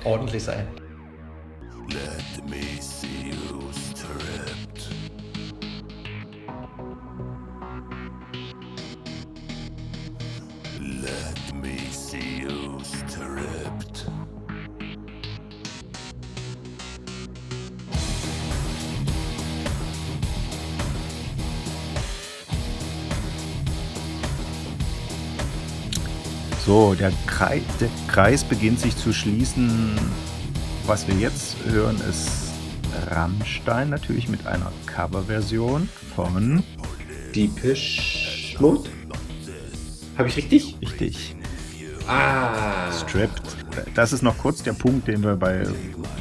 [0.05, 0.67] ordentlich sein.
[1.89, 3.72] Let me see you
[26.65, 29.99] So, der Kreis, der Kreis beginnt sich zu schließen.
[30.87, 32.53] Was wir jetzt hören, ist
[33.11, 36.63] Rammstein natürlich mit einer Coverversion von
[37.35, 38.89] Deepish Mode?
[40.17, 40.77] Habe ich richtig?
[40.81, 41.35] Richtig.
[42.07, 42.93] Ah.
[42.93, 43.57] Stripped.
[43.97, 45.67] Das ist noch kurz der Punkt, den wir bei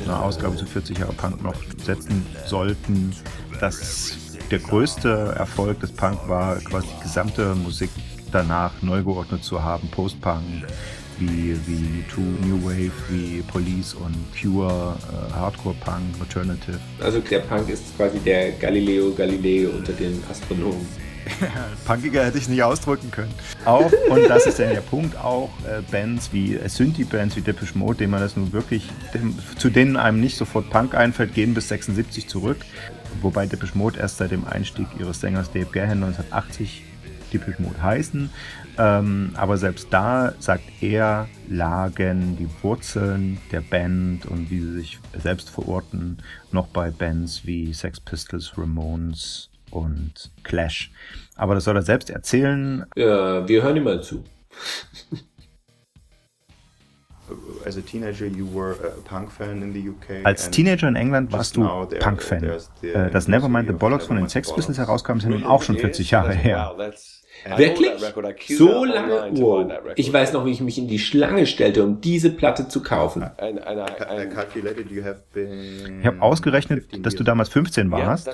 [0.03, 3.13] einer Ausgabe zu 40 Jahre Punk noch setzen sollten,
[3.59, 4.17] dass
[4.49, 7.91] der größte Erfolg des Punk war, quasi die gesamte Musik
[8.31, 9.87] danach neu geordnet zu haben.
[9.89, 10.65] Post-Punk,
[11.19, 16.79] wie, wie True New Wave, wie Police und Pure, äh, Hardcore-Punk, Alternative.
[17.01, 20.85] Also der Punk ist quasi der Galileo Galilei unter den Astronomen.
[21.85, 23.33] Punkiger hätte ich nicht ausdrücken können.
[23.65, 27.77] Auch, und das ist dann der Punkt, auch äh, Bands wie äh, Synthie-Bands wie Depeche
[27.77, 31.53] Mode, denen man das nun wirklich, dem, zu denen einem nicht sofort Punk einfällt, gehen
[31.53, 32.57] bis 76 zurück.
[33.21, 36.83] Wobei Depeche Mode erst seit dem Einstieg ihres Sängers Dave Gahan 1980
[37.31, 38.29] Depeche Mode heißen.
[38.77, 44.99] Ähm, aber selbst da, sagt er, lagen die Wurzeln der Band und wie sie sich
[45.17, 46.17] selbst verorten,
[46.51, 50.91] noch bei Bands wie Sex Pistols, Ramones und Clash.
[51.35, 52.85] Aber das soll er selbst erzählen.
[52.95, 54.23] Ja, wir hören ihm mal zu.
[57.65, 60.25] As a teenager you were a punk fan in the UK.
[60.25, 61.61] Als Teenager in England warst du
[61.99, 62.43] Punk-Fan.
[62.43, 65.77] Äh, Das Nevermind the Bollocks von den Sex Pistols herauskam, ist ja nun auch schon
[65.77, 66.75] 40 Jahre her.
[67.57, 67.91] Wirklich?
[68.57, 69.31] So lange?
[69.33, 69.71] Wow.
[69.95, 73.29] Ich weiß noch, wie ich mich in die Schlange stellte, um diese Platte zu kaufen.
[75.99, 78.27] Ich habe ausgerechnet, dass du damals 15 warst.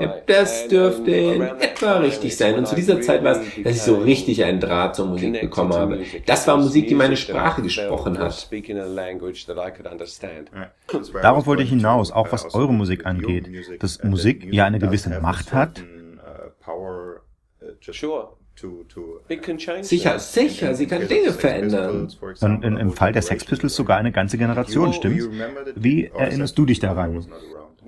[0.00, 2.56] Ja, Das dürfte in etwa richtig sein.
[2.56, 5.72] Und zu dieser Zeit war es, dass ich so richtig einen Draht zur Musik bekommen
[5.74, 6.00] habe.
[6.26, 8.48] Das war Musik, die meine Sprache gesprochen hat.
[11.22, 13.48] Darauf wollte ich hinaus, auch was eure Musik angeht,
[13.80, 15.82] dass Musik ja eine gewisse Macht hat.
[19.82, 22.08] Sicher, sicher, sie kann Dinge verändern.
[22.40, 25.28] Und in, im Fall der Sex Pistols sogar eine ganze Generation, stimmt's?
[25.74, 27.26] Wie erinnerst du dich daran?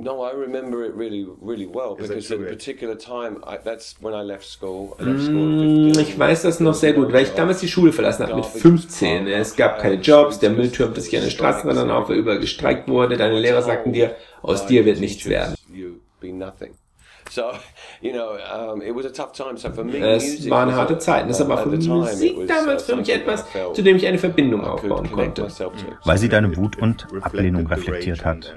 [0.03, 4.15] No, I remember it really, really well because at a particular time, I, that's when
[4.15, 4.97] I left school.
[4.99, 6.03] I left school Mm, 15.
[6.03, 9.27] Ich weiß das noch sehr gut, weil ich damals die Schule verlassen habe mit 15.
[9.27, 12.89] Es gab keine Jobs, der Müll türmte sich an den Straßenrändern auf, weil überall gestreikt
[12.89, 13.19] wurde.
[13.19, 15.55] Deine Lehrer sagten dir, aus dir wird nichts werden.
[17.31, 17.53] So,
[18.01, 19.57] you know, um, it was a tough time.
[19.57, 21.29] So for me, Es waren was harte Zeiten.
[21.29, 23.83] Das aber at für the time, it Musik was, damals uh, für mich etwas, zu
[23.83, 25.47] dem ich eine Verbindung aufbauen konnte.
[26.05, 28.55] Weil sie deine Wut und Ablehnung reflektiert hat.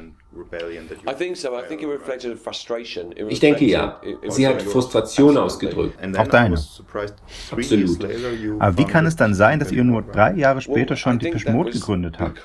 [0.54, 1.58] I think so.
[1.58, 3.12] I think it reflected frustration.
[3.12, 4.02] It Ich denke ja.
[4.28, 5.98] Sie was hat Frustration ausgedrückt.
[6.18, 6.56] Auch deine.
[6.56, 8.06] Absolut.
[8.60, 11.72] Aber wie kann es dann sein, dass ihr nur drei Jahre später schon Depeche Mode
[11.72, 12.42] gegründet habt?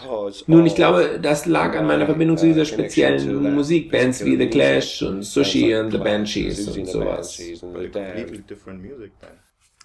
[0.46, 3.90] Nun, ich glaube, das lag an meiner Verbindung zu dieser speziellen Musik.
[3.90, 7.38] Bands wie The Clash und Sushi and the Banshees und sowas.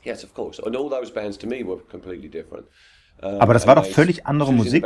[0.04, 0.62] Yes, of course.
[0.66, 2.66] And all those bands to me were completely different.
[3.24, 4.86] Aber das war doch völlig andere Musik.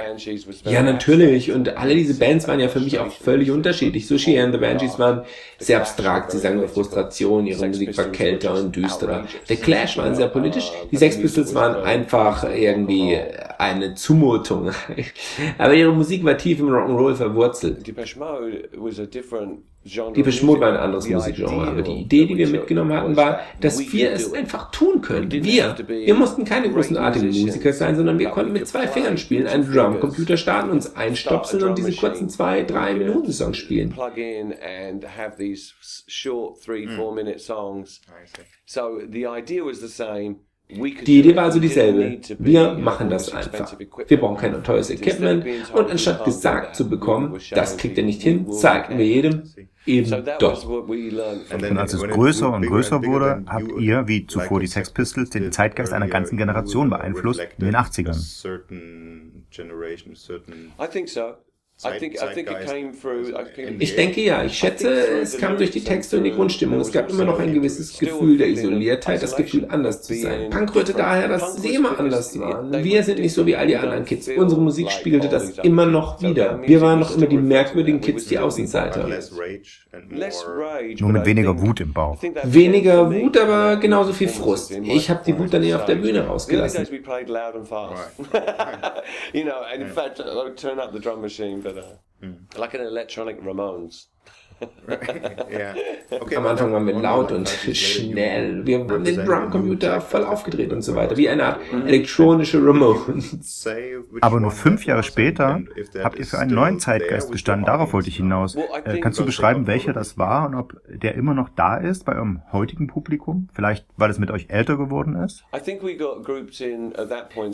[0.66, 1.52] Ja, natürlich.
[1.52, 4.08] Und alle diese Bands waren ja für mich auch völlig unterschiedlich.
[4.08, 5.24] Sushi and the Banshees waren
[5.58, 6.32] sehr abstrakt.
[6.32, 9.26] Sie sangen über Frustration, ihre Musik war kälter und düsterer.
[9.48, 10.72] The Clash waren sehr politisch.
[10.92, 13.18] Die Sex Pistols waren einfach irgendwie
[13.58, 14.72] eine Zumutung.
[15.58, 17.88] Aber ihre Musik war tief im Rock'n'Roll verwurzelt.
[20.16, 23.40] Die Beschmut war ein anderes Musikgenre, aber die ideal Idee, die wir mitgenommen hatten, war,
[23.62, 25.32] dass wir es einfach tun können.
[25.32, 25.76] Wir.
[25.88, 29.72] Wir mussten keine großartigen musicians, Musiker sein, sondern wir konnten mit zwei Fingern spielen, einen
[29.72, 33.94] Drumcomputer starten, uns einstopseln und diese kurzen zwei, drei Minuten Songs spielen.
[37.14, 38.02] minute songs.
[38.66, 40.47] So the idea was the same.
[40.70, 42.20] Die Idee war also dieselbe.
[42.40, 43.78] Wir machen das einfach.
[43.80, 48.52] Wir brauchen kein teures Equipment und anstatt gesagt zu bekommen, das kriegt ihr nicht hin,
[48.52, 49.44] zeigten wir jedem
[49.88, 50.68] eben doch.
[50.68, 55.52] Und als es größer und größer wurde, habt ihr, wie zuvor die Sex Pistols, den
[55.52, 58.18] Zeitgeist einer ganzen Generation beeinflusst in den 80ern.
[61.86, 62.26] I think so.
[62.26, 63.36] I think I think it came through.
[63.36, 64.90] I think Ich denke ja, ich schätze,
[65.22, 66.80] es kam durch die Texte und die Grundstimmung.
[66.80, 70.50] Es gab immer noch ein gewisses Gefühl der Isoliertheit, das Gefühl, anders zu sein.
[70.50, 72.72] Punk rührte daher, dass sie immer anders waren.
[72.84, 74.28] Wir sind nicht so wie all die anderen Kids.
[74.36, 76.62] Unsere Musik spiegelte das immer noch wieder.
[76.66, 79.08] Wir waren noch immer die merkwürdigen Kids, die Außenseiter.
[81.00, 82.22] Nur mit weniger Wut im Bauch.
[82.44, 84.72] Weniger Wut, aber genauso viel Frust.
[84.72, 86.88] Ich habe die Wut dann eher auf der Bühne rausgelassen.
[89.34, 91.84] you know, and in fact, I would turn up the drum machine, but uh,
[92.58, 94.10] like an electronic Ramones.
[96.36, 98.66] Am Anfang waren wir laut und schnell.
[98.66, 101.18] Wir haben den Drumcomputer voll aufgedreht und so weiter.
[101.18, 103.68] Wie eine Art elektronische Ramones.
[104.22, 105.62] Aber nur fünf Jahre später
[106.04, 107.66] habt ihr für einen neuen Zeitgeist gestanden.
[107.66, 108.56] Darauf wollte ich hinaus.
[108.56, 112.16] Äh, kannst du beschreiben, welcher das war und ob der immer noch da ist bei
[112.16, 113.50] eurem heutigen Publikum?
[113.54, 115.44] Vielleicht, weil es mit euch älter geworden ist?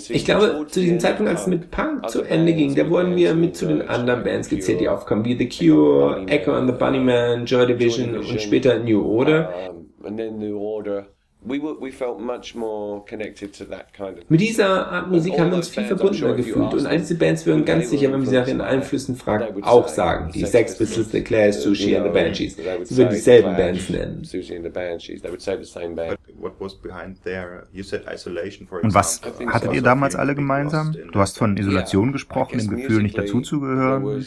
[0.10, 3.34] Ich glaube, zu diesem Zeitpunkt, als es mit Punk zu Ende ging, da wurden wir
[3.34, 7.46] mit zu den anderen Bands gezählt, die aufkamen, wie The Cure, Echo and the Bunnymen,
[7.46, 9.50] Joy Division und später New Order.
[9.70, 11.08] Um, and then New Order.
[11.46, 14.30] We were, we felt much more connected to that kind of.
[14.30, 17.90] Mit dieser Art Musik haben wir uns viel verbundener gefühlt und diese Bands würden ganz
[17.90, 20.32] sicher, wenn man sie nach ihren Einflüssen fragt, auch sagen.
[20.32, 22.56] Die Sex Pistols, The Clash, Sushi and the Banshees.
[22.56, 24.24] Sie würden dieselben Bands nennen.
[28.82, 30.96] Und was hattet ihr damals alle gemeinsam?
[31.12, 34.26] Du hast von Isolation gesprochen, dem Gefühl, nicht dazuzugehören.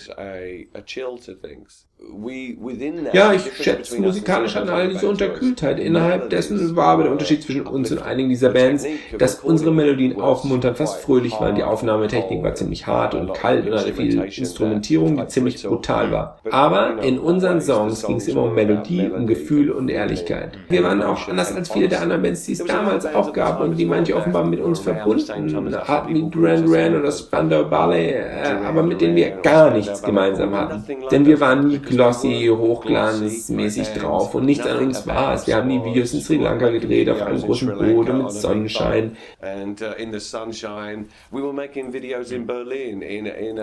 [3.12, 5.78] Ja, ich schätze, musikalisch hatten alle diese Unterkühltheit.
[5.78, 8.86] Innerhalb dessen war aber der Unterschied zwischen uns und einigen dieser Bands,
[9.18, 11.54] dass unsere Melodien aufmunternd, fast fröhlich waren.
[11.54, 16.38] Die Aufnahmetechnik war ziemlich hart und kalt und hatte viel Instrumentierung, die ziemlich brutal war.
[16.50, 20.52] Aber in unseren Songs ging es immer um Melodie, um Gefühl und Ehrlichkeit.
[20.68, 23.76] Wir waren auch anders als viele der anderen Bands, die es damals auch gab und
[23.76, 25.26] die manche offenbar mit uns verbunden
[25.86, 30.54] hatten, wie Duran Duran oder Spandau Ballet, äh, aber mit denen wir gar nichts gemeinsam
[30.54, 30.84] hatten.
[31.10, 35.46] Denn wir waren nie glossy, hochglanzmäßig drauf und nichts an uns war es.
[35.46, 39.16] Wir haben die Videos in Sri Lanka gedreht, auf einem großen Boot und mit Sonnenschein.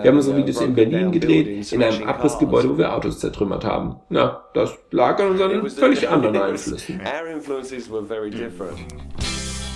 [0.02, 3.96] Wir haben unsere Videos in Berlin gedreht, in einem Abrissgebäude, wo wir Autos zertrümmert haben.
[4.08, 7.00] Na, das lag an unseren völlig anderen Einflüssen.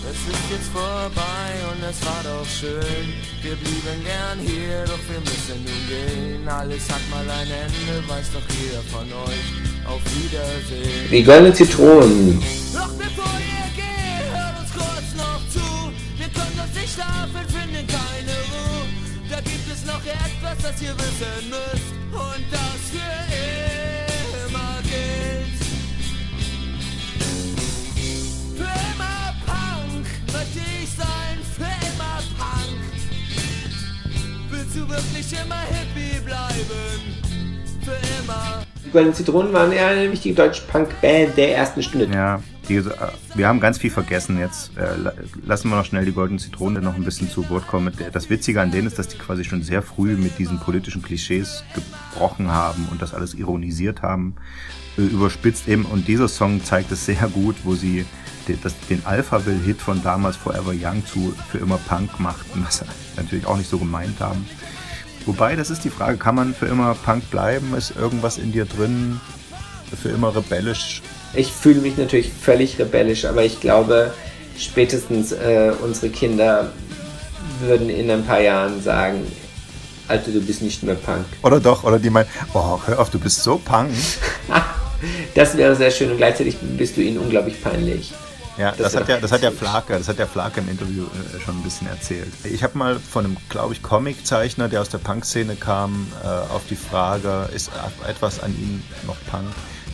[0.06, 3.12] Es ist jetzt vorbei und es war doch schön.
[3.42, 6.48] Wir blieben gern hier, doch wir müssen nun gehen.
[6.48, 9.46] Alles hat mal ein Ende, weiß doch jeder von euch.
[9.86, 11.10] Auf Wiedersehen.
[11.10, 12.40] Die goldenen Zitronen.
[12.72, 15.66] Doch bevor ihr geht, hört uns kurz noch zu.
[16.16, 18.86] Wir können uns nicht schlafen, finden keine Ruhe.
[19.28, 21.90] Da gibt es noch etwas, das ihr wissen müsst.
[22.12, 23.17] Und das für
[34.88, 37.12] du wirklich immer Hippie bleiben?
[37.84, 38.62] Für immer.
[38.84, 42.08] Die goldenen Zitronen waren eher eine wichtige deutsche Punk-Band der ersten Stunde.
[42.14, 42.84] Ja, die, äh,
[43.34, 44.38] wir haben ganz viel vergessen.
[44.38, 45.12] Jetzt äh, la-
[45.44, 47.92] lassen wir noch schnell die goldenen Zitronen noch ein bisschen zu Wort kommen.
[48.12, 51.64] Das Witzige an denen ist, dass die quasi schon sehr früh mit diesen politischen Klischees
[51.74, 54.36] gebrochen haben und das alles ironisiert haben,
[54.96, 55.84] äh, überspitzt eben.
[55.84, 58.06] Und dieser Song zeigt es sehr gut, wo sie
[58.48, 62.84] den, das, den Alphaville-Hit von damals Forever Young zu für immer Punk machten, was sie
[63.16, 64.46] natürlich auch nicht so gemeint haben.
[65.28, 67.74] Wobei, das ist die Frage, kann man für immer Punk bleiben?
[67.76, 69.20] Ist irgendwas in dir drin
[70.00, 71.02] für immer rebellisch?
[71.34, 74.14] Ich fühle mich natürlich völlig rebellisch, aber ich glaube,
[74.58, 76.72] spätestens äh, unsere Kinder
[77.60, 79.30] würden in ein paar Jahren sagen,
[80.08, 81.26] Alter, du bist nicht mehr Punk.
[81.42, 83.90] Oder doch, oder die meinen, oh, hör auf, du bist so Punk.
[85.36, 88.12] Das wäre sehr schön und gleichzeitig bist du ihnen unglaublich peinlich.
[88.58, 91.40] Ja, das, hat ja, das hat ja Flake, das hat ja Flake im Interview äh,
[91.40, 92.32] schon ein bisschen erzählt.
[92.44, 96.62] Ich habe mal von einem, glaube ich, Comiczeichner, der aus der Punk-Szene kam, äh, auf
[96.68, 97.70] die Frage, ist
[98.08, 99.46] etwas an ihm noch Punk,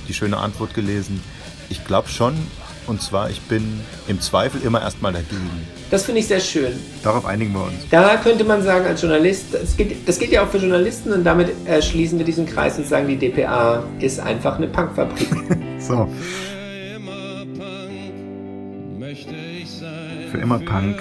[0.08, 1.22] die schöne Antwort gelesen.
[1.68, 2.34] Ich glaube schon,
[2.86, 5.50] und zwar, ich bin im Zweifel immer erstmal dagegen.
[5.90, 6.72] Das finde ich sehr schön.
[7.02, 7.88] Darauf einigen wir uns.
[7.90, 11.24] Da könnte man sagen, als Journalist, das gilt, das gilt ja auch für Journalisten und
[11.24, 15.28] damit äh, schließen wir diesen Kreis und sagen, die DPA ist einfach eine Punkfabrik.
[15.84, 16.08] So.
[20.34, 20.96] Für immer Punk.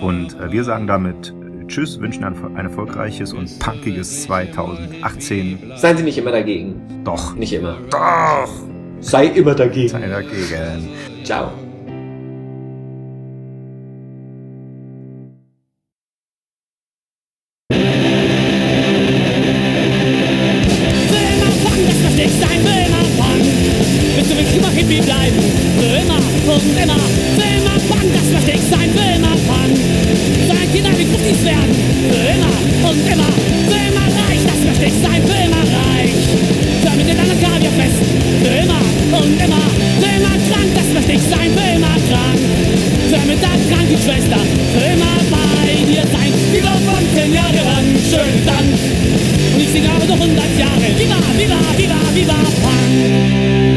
[0.00, 5.72] Und äh, wir sagen damit äh, Tschüss, wünschen ein, ein erfolgreiches und punkiges 2018.
[5.76, 6.80] Seien Sie nicht immer dagegen.
[7.04, 7.36] Doch.
[7.36, 7.76] Nicht immer.
[7.90, 8.50] Doch.
[9.00, 9.90] Sei immer dagegen.
[9.90, 10.88] Sei dagegen.
[11.24, 11.52] Ciao.
[31.50, 31.74] Werden.
[32.10, 32.54] Für immer
[32.88, 33.30] und immer.
[33.70, 36.18] Will immer reich, das möchte ich sein, für immer reich.
[36.82, 38.00] Für mit den anderen Kaviar fest,
[38.42, 38.82] für immer
[39.18, 39.64] und immer.
[40.00, 42.40] Für immer krank, das möchte ich sein, für immer krank.
[43.10, 44.40] Für mit der kranken Schwester,
[44.72, 46.32] für immer bei dir sein.
[46.86, 48.70] Von zehn Jahre lang, schönen Dank.
[49.54, 50.86] Und ich singe aber noch 100 Jahre.
[50.98, 53.69] Viva, viva, viva, viva, Punk.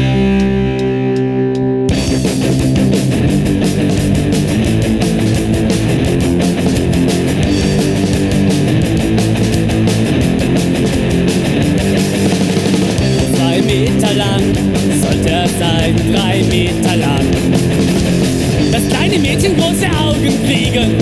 [15.84, 17.26] Sein, drei Meter lang.
[18.72, 20.96] Das kleine Mädchen große Augen kriegen,